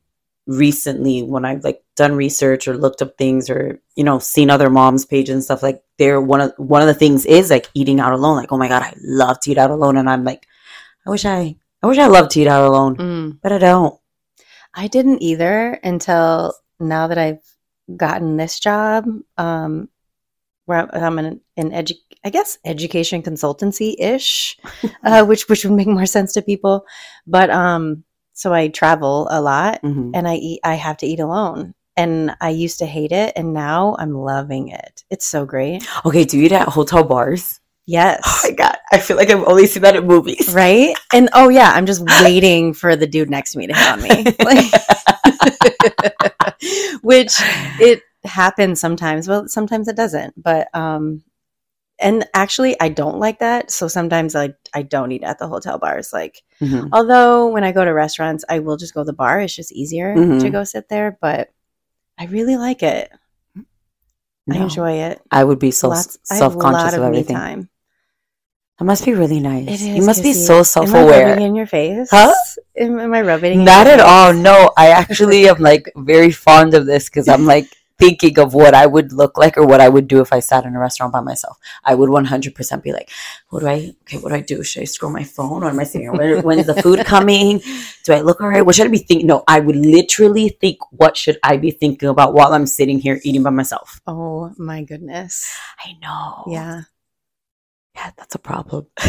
recently 0.47 1.21
when 1.21 1.45
I've 1.45 1.63
like 1.63 1.83
done 1.95 2.15
research 2.15 2.67
or 2.67 2.75
looked 2.75 3.03
up 3.03 3.17
things 3.17 3.49
or, 3.51 3.79
you 3.95 4.03
know, 4.03 4.17
seen 4.17 4.49
other 4.49 4.69
moms' 4.71 5.05
pages 5.05 5.33
and 5.35 5.43
stuff 5.43 5.61
like 5.61 5.83
they're 5.99 6.19
one 6.19 6.41
of 6.41 6.53
one 6.57 6.81
of 6.81 6.87
the 6.87 6.95
things 6.95 7.25
is 7.27 7.51
like 7.51 7.69
eating 7.75 7.99
out 7.99 8.13
alone. 8.13 8.37
Like, 8.37 8.51
oh 8.51 8.57
my 8.57 8.67
God, 8.67 8.81
I 8.81 8.95
love 9.03 9.39
to 9.41 9.51
eat 9.51 9.59
out 9.59 9.69
alone. 9.69 9.97
And 9.97 10.09
I'm 10.09 10.23
like, 10.23 10.47
I 11.05 11.11
wish 11.11 11.25
I 11.25 11.55
I 11.83 11.87
wish 11.87 11.99
I 11.99 12.07
loved 12.07 12.31
to 12.31 12.41
eat 12.41 12.47
out 12.47 12.65
alone, 12.67 12.95
Mm. 12.97 13.39
but 13.43 13.51
I 13.51 13.59
don't. 13.59 13.99
I 14.73 14.87
didn't 14.87 15.21
either 15.21 15.79
until 15.83 16.53
now 16.79 17.07
that 17.07 17.17
I've 17.17 17.43
gotten 17.97 18.37
this 18.37 18.59
job, 18.59 19.05
um, 19.37 19.89
where 20.65 20.93
I'm 20.95 21.19
in 21.19 21.41
an 21.57 21.71
edu- 21.71 21.95
I 22.23 22.29
guess 22.29 22.57
education 22.65 23.21
consultancy 23.23 23.95
ish, 23.99 24.57
uh, 25.03 25.25
which 25.25 25.47
which 25.49 25.65
would 25.65 25.73
make 25.73 25.87
more 25.87 26.05
sense 26.05 26.33
to 26.33 26.41
people. 26.41 26.85
But 27.27 27.49
um, 27.49 28.03
so 28.33 28.53
I 28.53 28.67
travel 28.69 29.27
a 29.31 29.41
lot, 29.41 29.81
Mhm. 29.83 30.11
and 30.13 30.27
I 30.27 30.35
eat. 30.35 30.59
I 30.63 30.75
have 30.75 30.97
to 30.97 31.07
eat 31.07 31.19
alone, 31.19 31.73
and 31.97 32.35
I 32.41 32.49
used 32.49 32.79
to 32.79 32.85
hate 32.85 33.11
it, 33.11 33.33
and 33.35 33.53
now 33.53 33.95
I'm 33.99 34.13
loving 34.13 34.69
it. 34.69 35.03
It's 35.09 35.25
so 35.27 35.45
great. 35.45 35.87
Okay, 36.05 36.23
do 36.25 36.37
you 36.37 36.45
eat 36.45 36.51
at 36.51 36.67
hotel 36.69 37.03
bars? 37.03 37.59
Yes. 37.87 38.21
Oh 38.25 38.41
my 38.49 38.51
god, 38.55 38.77
I 38.91 38.99
feel 38.99 39.17
like 39.17 39.29
I've 39.29 39.43
only 39.43 39.65
seen 39.67 39.83
that 39.83 39.95
in 39.95 40.05
movies. 40.07 40.53
right? 40.53 40.95
And 41.13 41.29
oh 41.33 41.49
yeah, 41.49 41.71
I'm 41.73 41.85
just 41.85 42.01
waiting 42.23 42.73
for 42.73 42.95
the 42.95 43.07
dude 43.07 43.29
next 43.29 43.51
to 43.53 43.57
me 43.59 43.67
to 43.67 43.73
hit 43.73 43.87
on 43.87 44.01
me. 44.01 44.35
Like- 44.45 44.71
which 47.01 47.33
it 47.79 48.01
happens 48.23 48.79
sometimes. 48.79 49.27
Well, 49.27 49.47
sometimes 49.47 49.87
it 49.87 49.95
doesn't. 49.95 50.41
But 50.41 50.67
um 50.75 51.23
and 51.99 52.27
actually 52.33 52.79
I 52.79 52.89
don't 52.89 53.19
like 53.19 53.39
that. 53.39 53.71
So 53.71 53.87
sometimes 53.87 54.35
I 54.35 54.53
I 54.73 54.83
don't 54.83 55.11
eat 55.11 55.23
at 55.23 55.39
the 55.39 55.47
hotel 55.47 55.77
bars. 55.79 56.11
Like 56.13 56.41
Mhm. 56.61 56.89
although 56.91 57.47
when 57.49 57.63
I 57.63 57.71
go 57.71 57.83
to 57.83 57.91
restaurants, 57.93 58.45
I 58.47 58.59
will 58.59 58.77
just 58.77 58.93
go 58.93 59.01
to 59.01 59.05
the 59.05 59.13
bar. 59.13 59.39
It's 59.41 59.55
just 59.55 59.71
easier 59.71 60.15
Mhm. 60.15 60.39
to 60.41 60.49
go 60.49 60.63
sit 60.63 60.87
there, 60.89 61.17
but 61.19 61.49
I 62.19 62.25
really 62.25 62.57
like 62.57 62.83
it. 62.83 63.11
I 64.49 64.57
enjoy 64.57 64.93
it. 65.11 65.21
I 65.29 65.43
would 65.43 65.59
be 65.59 65.71
so 65.71 65.89
Lots- 65.89 66.17
self 66.23 66.57
conscious 66.57 66.93
of 66.95 67.01
me 67.01 67.07
everything. 67.07 67.35
time. 67.35 67.69
That 68.79 68.85
must 68.85 69.05
be 69.05 69.13
really 69.13 69.39
nice. 69.39 69.67
It 69.67 69.73
is. 69.73 69.87
you 69.87 70.01
must 70.01 70.23
be 70.23 70.33
so 70.33 70.63
self 70.63 70.87
Am 70.89 70.95
I 70.95 70.99
rubbing 71.01 71.13
aware. 71.37 71.39
in 71.39 71.55
your 71.55 71.67
face? 71.67 72.07
Huh? 72.09 72.33
Am, 72.75 72.99
am 72.99 73.13
I 73.13 73.21
rubbing? 73.21 73.59
in 73.59 73.63
Not 73.63 73.85
at 73.85 73.99
all. 73.99 74.33
No, 74.33 74.71
I 74.75 74.87
actually 74.87 75.47
am 75.47 75.59
like 75.59 75.91
very 75.95 76.31
fond 76.31 76.73
of 76.73 76.87
this 76.87 77.05
because 77.07 77.27
I'm 77.27 77.45
like 77.45 77.67
thinking 78.01 78.39
of 78.39 78.55
what 78.55 78.73
I 78.73 78.87
would 78.87 79.13
look 79.13 79.37
like 79.37 79.57
or 79.57 79.65
what 79.65 79.79
I 79.79 79.87
would 79.87 80.07
do 80.07 80.21
if 80.21 80.33
I 80.33 80.39
sat 80.39 80.65
in 80.65 80.75
a 80.75 80.79
restaurant 80.79 81.13
by 81.13 81.21
myself. 81.21 81.59
I 81.83 81.93
would 81.93 82.09
100% 82.09 82.81
be 82.81 82.91
like, 82.91 83.11
what 83.49 83.59
do 83.59 83.67
I, 83.67 83.93
okay, 84.01 84.17
what 84.17 84.29
do 84.29 84.35
I 84.35 84.41
do? 84.41 84.63
Should 84.63 84.81
I 84.81 84.85
scroll 84.85 85.11
my 85.11 85.23
phone? 85.23 85.61
What 85.61 85.71
am 85.71 85.79
I? 85.79 85.85
When, 86.09 86.41
when's 86.41 86.65
the 86.65 86.81
food 86.81 87.05
coming? 87.05 87.61
Do 88.03 88.13
I 88.13 88.21
look 88.21 88.41
all 88.41 88.49
right? 88.49 88.65
What 88.65 88.73
should 88.75 88.87
I 88.87 88.89
be 88.89 88.97
thinking? 88.97 89.27
No, 89.27 89.43
I 89.47 89.59
would 89.59 89.75
literally 89.75 90.49
think, 90.49 90.79
what 90.91 91.15
should 91.15 91.37
I 91.43 91.57
be 91.57 91.69
thinking 91.69 92.09
about 92.09 92.33
while 92.33 92.53
I'm 92.53 92.65
sitting 92.65 92.97
here 92.99 93.21
eating 93.23 93.43
by 93.43 93.51
myself? 93.51 94.01
Oh 94.07 94.51
my 94.57 94.81
goodness. 94.83 95.55
I 95.79 95.93
know. 96.01 96.45
Yeah. 96.47 96.81
Yeah, 97.95 98.11
that's 98.17 98.33
a 98.33 98.39
problem. 98.39 98.87
but 98.95 99.05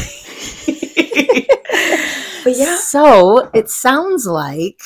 yeah. 2.47 2.77
So 2.77 3.51
it 3.55 3.71
sounds 3.71 4.27
like 4.27 4.81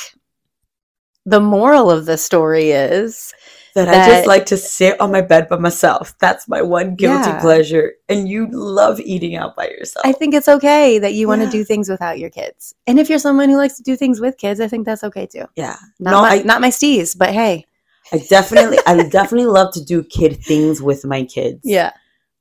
the 1.24 1.40
moral 1.40 1.90
of 1.90 2.06
the 2.06 2.16
story 2.16 2.70
is 2.70 3.34
that, 3.76 3.88
I 3.88 4.06
just 4.16 4.26
like 4.26 4.46
to 4.46 4.56
sit 4.56 5.00
on 5.00 5.12
my 5.12 5.20
bed 5.20 5.48
by 5.48 5.56
myself. 5.58 6.14
That's 6.18 6.48
my 6.48 6.60
one 6.62 6.94
guilty 6.96 7.28
Yeah. 7.30 7.40
pleasure. 7.40 7.92
And 8.08 8.28
you 8.28 8.48
love 8.50 8.98
eating 9.00 9.36
out 9.36 9.54
by 9.54 9.68
yourself. 9.68 10.04
I 10.04 10.12
think 10.12 10.34
it's 10.34 10.48
okay 10.48 10.98
that 10.98 11.14
you 11.14 11.28
want 11.28 11.40
to 11.42 11.46
Yeah. 11.46 11.52
do 11.52 11.64
things 11.64 11.88
without 11.88 12.18
your 12.18 12.30
kids. 12.30 12.74
And 12.86 12.98
if 12.98 13.08
you're 13.08 13.18
someone 13.20 13.48
who 13.48 13.56
likes 13.56 13.76
to 13.76 13.82
do 13.82 13.94
things 13.96 14.20
with 14.20 14.36
kids, 14.38 14.60
I 14.60 14.68
think 14.68 14.84
that's 14.86 15.04
okay 15.04 15.26
too. 15.26 15.44
yeah. 15.56 15.76
Not 16.00 16.10
no, 16.10 16.22
my, 16.22 16.28
I, 16.40 16.42
not 16.42 16.60
my 16.60 16.70
steez, 16.70 17.16
but 17.16 17.30
hey. 17.30 17.64
I 18.12 18.18
definitely 18.28 18.78
I 18.86 19.02
definitely 19.18 19.46
love 19.46 19.72
to 19.74 19.84
do 19.84 20.02
kid 20.04 20.42
things 20.42 20.80
with 20.82 21.04
my 21.04 21.24
kids. 21.24 21.60
Yeah. 21.64 21.92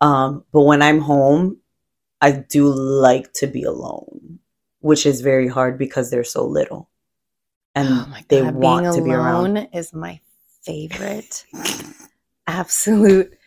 Um, 0.01 0.43
but 0.51 0.61
when 0.61 0.81
I'm 0.81 0.99
home, 0.99 1.57
I 2.21 2.31
do 2.31 2.67
like 2.71 3.33
to 3.33 3.47
be 3.47 3.63
alone, 3.63 4.39
which 4.79 5.05
is 5.05 5.21
very 5.21 5.47
hard 5.47 5.77
because 5.77 6.09
they're 6.09 6.23
so 6.23 6.45
little. 6.45 6.89
And 7.77 7.87
Oh 7.89 8.05
god, 8.09 8.25
they 8.29 8.41
want 8.41 8.95
to 8.95 9.03
be 9.03 9.11
around. 9.11 9.57
is 9.73 9.91
my 9.93 10.19
favorite. 10.65 11.45
Absolute 12.47 13.37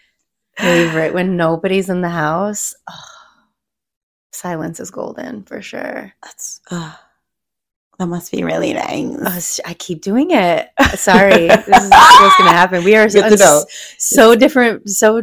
favorite. 0.56 1.14
When 1.14 1.36
nobody's 1.36 1.88
in 1.88 2.00
the 2.00 2.08
house, 2.08 2.74
oh, 2.88 3.00
silence 4.32 4.80
is 4.80 4.90
golden 4.90 5.42
for 5.44 5.60
sure. 5.60 6.12
That's 6.22 6.60
uh, 6.70 6.94
that 7.98 8.06
must 8.06 8.30
be 8.30 8.44
really 8.44 8.72
nice. 8.72 9.60
Oh, 9.64 9.68
I 9.70 9.74
keep 9.74 10.02
doing 10.02 10.30
it. 10.30 10.68
Sorry, 10.94 11.48
this 11.48 11.66
is 11.66 11.90
what's 11.90 12.36
going 12.38 12.50
to 12.50 12.56
happen. 12.56 12.84
We 12.84 12.94
are 12.94 13.08
so, 13.08 13.64
so 13.98 14.36
different, 14.36 14.88
so 14.88 15.22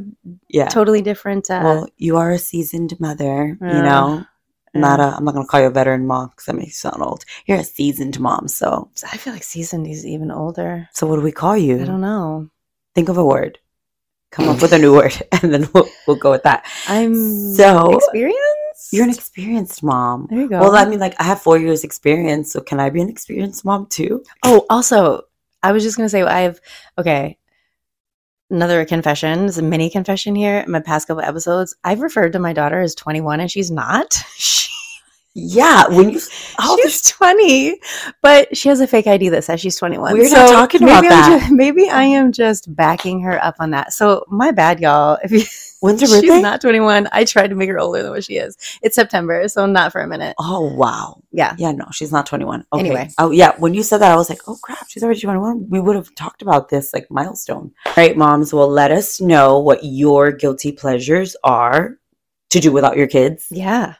yeah. 0.49 0.67
totally 0.67 1.01
different. 1.01 1.49
Uh, 1.49 1.61
Well, 1.63 1.87
you 1.97 2.17
are 2.17 2.31
a 2.31 2.39
seasoned 2.39 2.99
mother, 2.99 3.57
you 3.61 3.67
know. 3.67 4.25
Yeah. 4.75 4.81
Not 4.81 4.99
a. 4.99 5.15
I'm 5.15 5.23
not 5.25 5.33
gonna 5.33 5.47
call 5.47 5.61
you 5.61 5.67
a 5.67 5.71
veteran 5.71 6.05
mom 6.05 6.29
because 6.29 6.45
that 6.45 6.55
makes 6.55 6.67
you 6.67 6.89
sound 6.89 7.01
old. 7.01 7.23
You're 7.45 7.59
a 7.59 7.63
seasoned 7.63 8.19
mom. 8.19 8.47
So, 8.47 8.89
I 9.11 9.17
feel 9.17 9.33
like 9.33 9.43
seasoned 9.43 9.87
is 9.87 10.05
even 10.05 10.29
older. 10.31 10.87
so 10.93 11.07
what 11.07 11.15
do 11.15 11.21
we 11.21 11.31
call 11.31 11.57
you? 11.57 11.81
I 11.81 11.85
don't 11.85 12.01
know. 12.01 12.49
Think 12.93 13.09
of 13.09 13.17
a 13.17 13.25
word. 13.25 13.57
Come 14.31 14.49
up 14.49 14.61
with 14.61 14.73
a 14.73 14.77
new 14.77 14.93
word, 14.93 15.13
and 15.31 15.53
then 15.53 15.69
we'll 15.73 15.87
we'll 16.07 16.17
go 16.17 16.31
with 16.31 16.43
that. 16.43 16.65
I'm 16.87 17.15
So, 17.55 17.95
experienced. 17.97 18.91
You're 18.91 19.05
an 19.05 19.09
experienced 19.09 19.81
mom. 19.81 20.27
there 20.29 20.41
you 20.41 20.49
go. 20.49 20.59
Well, 20.59 20.75
I 20.75 20.85
mean, 20.85 20.99
like 20.99 21.15
I 21.19 21.23
have 21.23 21.41
four 21.41 21.57
years 21.57 21.83
experience, 21.85 22.51
so 22.51 22.59
can 22.59 22.79
I 22.79 22.89
be 22.89 23.01
an 23.01 23.07
experienced 23.09 23.63
mom 23.63 23.87
too? 23.87 24.23
Oh, 24.43 24.65
also, 24.69 25.21
I 25.63 25.71
was 25.71 25.83
just 25.83 25.95
gonna 25.95 26.09
say 26.09 26.21
I 26.23 26.41
have 26.41 26.59
okay. 26.97 27.37
Another 28.51 28.85
confession, 28.85 29.45
it's 29.45 29.57
a 29.57 29.63
mini 29.63 29.89
confession 29.89 30.35
here. 30.35 30.59
In 30.59 30.71
my 30.71 30.79
past 30.79 31.07
couple 31.07 31.23
episodes, 31.23 31.75
I've 31.83 32.01
referred 32.01 32.33
to 32.33 32.39
my 32.39 32.53
daughter 32.53 32.79
as 32.79 32.93
21 32.93 33.39
and 33.39 33.49
she's 33.49 33.71
not. 33.71 34.17
She, 34.37 34.69
Yeah, 35.37 35.89
when 35.89 36.11
you 36.11 36.21
oh, 36.59 36.79
she's 36.81 37.01
20, 37.11 37.77
but 38.21 38.55
she 38.55 38.69
has 38.69 38.79
a 38.79 38.87
fake 38.87 39.05
ID 39.05 39.29
that 39.29 39.43
says 39.43 39.59
she's 39.59 39.75
21. 39.75 40.13
We're 40.13 40.29
not 40.29 40.49
talking 40.49 40.81
about 40.83 41.01
maybe 41.03 41.09
that. 41.09 41.47
ju- 41.49 41.55
maybe 41.55 41.89
I 41.89 42.03
am 42.03 42.31
just 42.31 42.73
backing 42.73 43.19
her 43.21 43.43
up 43.43 43.55
on 43.59 43.71
that. 43.71 43.91
So 43.91 44.23
my 44.29 44.51
bad, 44.51 44.79
y'all. 44.79 45.17
If 45.21 45.31
you, 45.31 45.43
when's 45.81 45.99
her 45.99 46.07
birthday? 46.15 46.27
she's 46.27 46.41
not 46.41 46.61
21, 46.61 47.09
I 47.11 47.25
tried 47.25 47.49
to 47.49 47.55
make 47.55 47.67
her 47.67 47.77
older 47.77 48.01
than 48.01 48.11
what 48.11 48.23
she 48.23 48.37
is. 48.37 48.55
It's 48.81 48.95
September, 48.95 49.45
so 49.49 49.65
not 49.65 49.91
for 49.91 49.99
a 49.99 50.07
minute. 50.07 50.35
oh 50.39 50.73
wow, 50.73 51.21
Yeah. 51.33 51.53
yeah, 51.57 51.73
no, 51.73 51.85
she's 51.91 52.13
not 52.13 52.25
21. 52.25 52.65
Okay. 52.71 52.79
Anyway. 52.79 53.09
oh 53.17 53.31
yeah, 53.31 53.55
when 53.57 53.73
you 53.73 53.83
said 53.83 53.97
that, 53.97 54.13
I 54.13 54.15
was 54.15 54.29
like, 54.29 54.39
oh 54.47 54.57
crap, 54.63 54.87
she's 54.87 55.03
already 55.03 55.19
21. 55.19 55.67
We 55.69 55.81
would 55.81 55.97
have 55.97 56.15
talked 56.15 56.43
about 56.43 56.69
this 56.69 56.93
like 56.93 57.07
milestone. 57.11 57.73
All 57.85 57.93
right, 57.97 58.15
moms, 58.15 58.53
well, 58.53 58.69
let 58.69 58.89
us 58.91 59.19
know 59.19 59.59
what 59.59 59.79
your 59.83 60.31
guilty 60.31 60.71
pleasures 60.71 61.35
are 61.43 61.97
to 62.51 62.59
do 62.61 62.71
without 62.71 62.95
your 62.95 63.07
kids, 63.07 63.47
Yeah. 63.49 63.95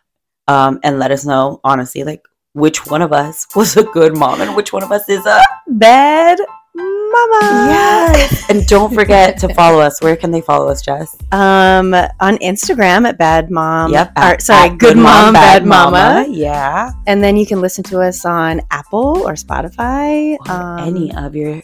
Um, 0.47 0.79
and 0.83 0.99
let 0.99 1.11
us 1.11 1.25
know 1.25 1.59
honestly, 1.63 2.03
like 2.03 2.25
which 2.53 2.85
one 2.87 3.01
of 3.01 3.11
us 3.11 3.45
was 3.55 3.77
a 3.77 3.83
good 3.83 4.15
mom 4.17 4.41
and 4.41 4.55
which 4.55 4.71
one 4.73 4.83
of 4.83 4.91
us 4.91 5.07
is 5.09 5.25
a 5.25 5.41
Bad 5.67 6.39
mama. 6.75 7.39
yes. 7.69 8.49
and 8.49 8.65
don't 8.67 8.93
forget 8.93 9.37
to 9.39 9.53
follow 9.55 9.79
us. 9.79 10.01
Where 10.01 10.15
can 10.15 10.31
they 10.31 10.41
follow 10.41 10.67
us, 10.69 10.81
Jess? 10.81 11.15
Um, 11.31 11.93
on 11.93 12.37
Instagram 12.37 13.07
at 13.07 13.17
Bad 13.17 13.49
Mom. 13.49 13.91
yep. 13.91 14.11
or, 14.17 14.39
sorry, 14.39 14.69
at 14.71 14.77
Good, 14.77 14.97
Mom, 14.97 15.33
Bad, 15.33 15.65
Mama. 15.65 16.25
Yeah. 16.29 16.91
And 17.07 17.23
then 17.23 17.37
you 17.37 17.45
can 17.45 17.61
listen 17.61 17.83
to 17.85 18.01
us 18.01 18.25
on 18.25 18.61
Apple 18.71 19.23
or 19.25 19.33
Spotify. 19.33 20.37
or 20.47 20.51
um, 20.51 20.79
any 20.87 21.13
of 21.15 21.35
your 21.35 21.61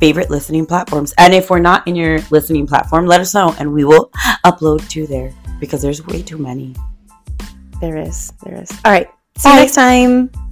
favorite 0.00 0.30
listening 0.30 0.66
platforms. 0.66 1.14
And 1.18 1.34
if 1.34 1.50
we're 1.50 1.58
not 1.58 1.86
in 1.86 1.94
your 1.94 2.18
listening 2.30 2.66
platform, 2.66 3.06
let 3.06 3.20
us 3.20 3.34
know 3.34 3.54
and 3.58 3.72
we 3.72 3.84
will 3.84 4.10
upload 4.44 4.86
to 4.90 5.06
there 5.06 5.32
because 5.60 5.82
there's 5.82 6.04
way 6.06 6.22
too 6.22 6.38
many. 6.38 6.74
There 7.80 7.98
is. 7.98 8.32
There 8.44 8.60
is. 8.62 8.70
All 8.84 8.92
right. 8.92 9.08
See 9.36 9.48
Bye. 9.48 9.54
you 9.54 9.60
next 9.60 9.74
time. 9.74 10.45